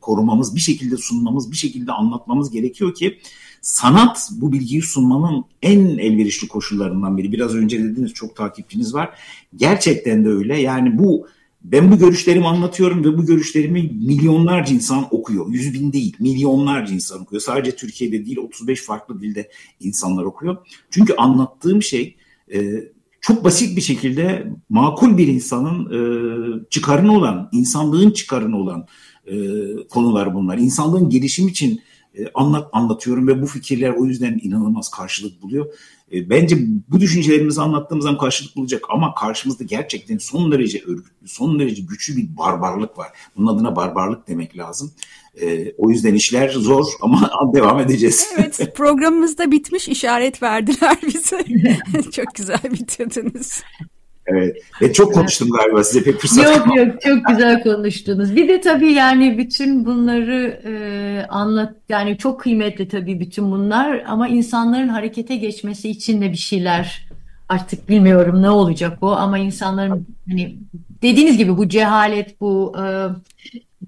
korumamız, 0.00 0.54
bir 0.54 0.60
şekilde 0.60 0.96
sunmamız, 0.96 1.50
bir 1.50 1.56
şekilde 1.56 1.92
anlatmamız 1.92 2.50
gerekiyor 2.50 2.94
ki 2.94 3.18
sanat 3.66 4.30
bu 4.32 4.52
bilgiyi 4.52 4.82
sunmanın 4.82 5.44
en 5.62 5.80
elverişli 5.98 6.48
koşullarından 6.48 7.16
biri. 7.16 7.32
Biraz 7.32 7.54
önce 7.54 7.78
dediğiniz 7.84 8.14
çok 8.14 8.36
takipçiniz 8.36 8.94
var. 8.94 9.18
Gerçekten 9.56 10.24
de 10.24 10.28
öyle. 10.28 10.60
Yani 10.60 10.98
bu 10.98 11.26
ben 11.64 11.92
bu 11.92 11.98
görüşlerimi 11.98 12.46
anlatıyorum 12.46 13.04
ve 13.04 13.18
bu 13.18 13.26
görüşlerimi 13.26 13.82
milyonlarca 13.82 14.74
insan 14.74 15.06
okuyor. 15.10 15.46
Yüz 15.50 15.74
bin 15.74 15.92
değil, 15.92 16.16
milyonlarca 16.18 16.94
insan 16.94 17.22
okuyor. 17.22 17.42
Sadece 17.42 17.76
Türkiye'de 17.76 18.26
değil, 18.26 18.38
35 18.38 18.82
farklı 18.82 19.20
dilde 19.20 19.50
insanlar 19.80 20.24
okuyor. 20.24 20.56
Çünkü 20.90 21.14
anlattığım 21.14 21.82
şey 21.82 22.16
e, 22.54 22.84
çok 23.20 23.44
basit 23.44 23.76
bir 23.76 23.82
şekilde 23.82 24.52
makul 24.68 25.18
bir 25.18 25.28
insanın 25.28 25.84
e, 25.86 25.98
çıkarını 26.70 27.16
olan, 27.16 27.48
insanlığın 27.52 28.10
çıkarını 28.10 28.58
olan 28.58 28.86
e, 29.26 29.36
konular 29.90 30.34
bunlar. 30.34 30.58
İnsanlığın 30.58 31.10
gelişim 31.10 31.48
için 31.48 31.80
anlat 32.34 32.68
anlatıyorum 32.72 33.28
ve 33.28 33.42
bu 33.42 33.46
fikirler 33.46 33.90
o 33.90 34.04
yüzden 34.04 34.40
inanılmaz 34.42 34.90
karşılık 34.90 35.42
buluyor. 35.42 35.66
E, 36.12 36.30
bence 36.30 36.56
bu 36.88 37.00
düşüncelerimizi 37.00 37.60
anlattığımız 37.60 38.04
zaman 38.04 38.18
karşılık 38.18 38.56
bulacak 38.56 38.84
ama 38.88 39.14
karşımızda 39.14 39.64
gerçekten 39.64 40.18
son 40.18 40.52
derece 40.52 40.82
örgütlü, 40.86 41.28
son 41.28 41.58
derece 41.58 41.82
güçlü 41.82 42.16
bir 42.16 42.36
barbarlık 42.36 42.98
var. 42.98 43.08
Bunun 43.36 43.54
adına 43.54 43.76
barbarlık 43.76 44.28
demek 44.28 44.58
lazım. 44.58 44.92
E, 45.40 45.72
o 45.78 45.90
yüzden 45.90 46.14
işler 46.14 46.48
zor 46.48 46.86
ama 47.00 47.30
devam 47.54 47.80
edeceğiz. 47.80 48.28
Evet 48.38 48.76
programımızda 48.76 49.50
bitmiş 49.50 49.88
işaret 49.88 50.42
verdiler 50.42 50.98
bize. 51.06 51.44
Çok 52.10 52.34
güzel 52.34 52.62
bitirdiniz. 52.64 53.62
Evet. 54.26 54.56
Ve 54.82 54.92
çok 54.92 55.14
konuştum 55.14 55.48
galiba 55.50 55.84
size 55.84 56.04
pek 56.04 56.20
fırsat 56.20 56.44
Yok 56.44 56.76
yok 56.76 57.00
çok 57.02 57.24
güzel 57.28 57.62
konuştunuz. 57.62 58.36
Bir 58.36 58.48
de 58.48 58.60
tabii 58.60 58.92
yani 58.92 59.38
bütün 59.38 59.86
bunları 59.86 60.60
e, 60.64 61.26
anlat 61.28 61.74
yani 61.88 62.18
çok 62.18 62.40
kıymetli 62.40 62.88
tabii 62.88 63.20
bütün 63.20 63.50
bunlar 63.50 64.02
ama 64.06 64.28
insanların 64.28 64.88
harekete 64.88 65.36
geçmesi 65.36 65.88
için 65.88 66.22
de 66.22 66.32
bir 66.32 66.36
şeyler 66.36 67.08
artık 67.48 67.88
bilmiyorum 67.88 68.42
ne 68.42 68.50
olacak 68.50 69.02
bu 69.02 69.12
ama 69.12 69.38
insanların 69.38 70.06
hani 70.28 70.56
dediğiniz 71.02 71.38
gibi 71.38 71.56
bu 71.56 71.68
cehalet 71.68 72.40
bu 72.40 72.74
e, 72.78 72.84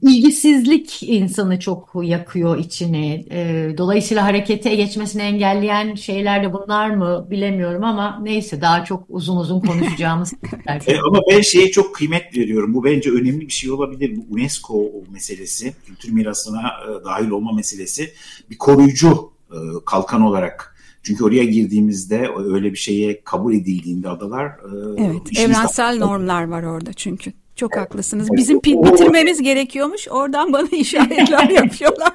ilgisizlik 0.02 1.02
insanı 1.02 1.60
çok 1.60 1.90
yakıyor 2.02 2.58
içini. 2.58 3.26
E, 3.30 3.74
dolayısıyla 3.78 4.24
harekete 4.24 4.74
geçmesini 4.74 5.22
engelleyen 5.22 5.94
şeyler 5.94 6.44
de 6.44 6.52
bunlar 6.52 6.90
mı 6.90 7.26
bilemiyorum 7.30 7.84
ama 7.84 8.18
neyse 8.22 8.60
daha 8.60 8.84
çok 8.84 9.04
uzun 9.08 9.36
uzun 9.36 9.60
konuşacağımız. 9.60 10.32
e, 10.86 10.98
ama 11.08 11.20
ben 11.30 11.40
şeye 11.40 11.70
çok 11.70 11.94
kıymet 11.94 12.36
veriyorum. 12.36 12.74
Bu 12.74 12.84
bence 12.84 13.10
önemli 13.10 13.40
bir 13.40 13.52
şey 13.52 13.70
olabilir. 13.70 14.16
Bu 14.16 14.34
UNESCO 14.34 14.86
meselesi, 15.12 15.74
kültür 15.86 16.12
mirasına 16.12 16.60
e, 16.60 17.04
dahil 17.04 17.30
olma 17.30 17.52
meselesi 17.52 18.12
bir 18.50 18.58
koruyucu 18.58 19.32
e, 19.50 19.56
kalkan 19.86 20.22
olarak 20.22 20.74
çünkü 21.02 21.24
oraya 21.24 21.44
girdiğimizde 21.44 22.28
öyle 22.36 22.72
bir 22.72 22.78
şeye 22.78 23.20
kabul 23.24 23.54
edildiğinde 23.54 24.08
adalar 24.08 24.46
e, 24.46 25.04
Evet, 25.04 25.38
evrensel 25.38 25.98
normlar 25.98 26.48
var 26.48 26.62
orada 26.62 26.92
çünkü. 26.92 27.32
Çok 27.58 27.76
haklısınız. 27.76 28.28
Bizim 28.32 28.58
bitirmemiz 28.62 29.42
gerekiyormuş. 29.42 30.08
Oradan 30.08 30.52
bana 30.52 30.68
işaretler 30.72 31.48
yapıyorlar. 31.50 32.12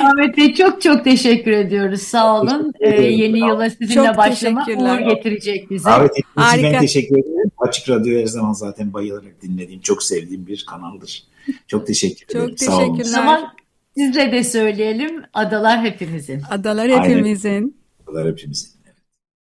Ahmet 0.00 0.36
Bey 0.36 0.54
çok 0.54 0.82
çok 0.82 1.04
teşekkür 1.04 1.50
ediyoruz. 1.52 2.02
Sağ 2.02 2.40
olun. 2.40 2.72
Ee, 2.80 3.02
yeni 3.02 3.38
yıla 3.38 3.70
sizinle 3.70 3.94
çok 3.94 4.16
başlama 4.16 4.66
uğur 4.76 4.98
getirecek 4.98 5.70
bize. 5.70 5.90
Evet, 6.00 6.10
ben 6.36 6.80
teşekkür 6.80 7.14
ederim. 7.18 7.50
Açık 7.58 7.88
Radyo 7.88 8.20
her 8.20 8.26
zaman 8.26 8.52
zaten 8.52 8.92
bayılarak 8.92 9.42
dinlediğim, 9.42 9.80
çok 9.80 10.02
sevdiğim 10.02 10.46
bir 10.46 10.66
kanaldır. 10.70 11.24
Çok 11.66 11.86
teşekkür 11.86 12.26
ederim. 12.36 12.48
Çok 12.48 12.58
teşekkürler. 12.58 13.04
Sağ 13.04 13.38
olun. 13.38 13.48
Sizle 13.96 14.32
de 14.32 14.44
söyleyelim. 14.44 15.22
Adalar 15.34 15.82
hepimizin. 15.82 16.42
Adalar 16.50 16.90
hepimizin. 16.90 17.48
Aynen. 17.48 17.74
Adalar 18.06 18.32
hepimizin. 18.32 18.70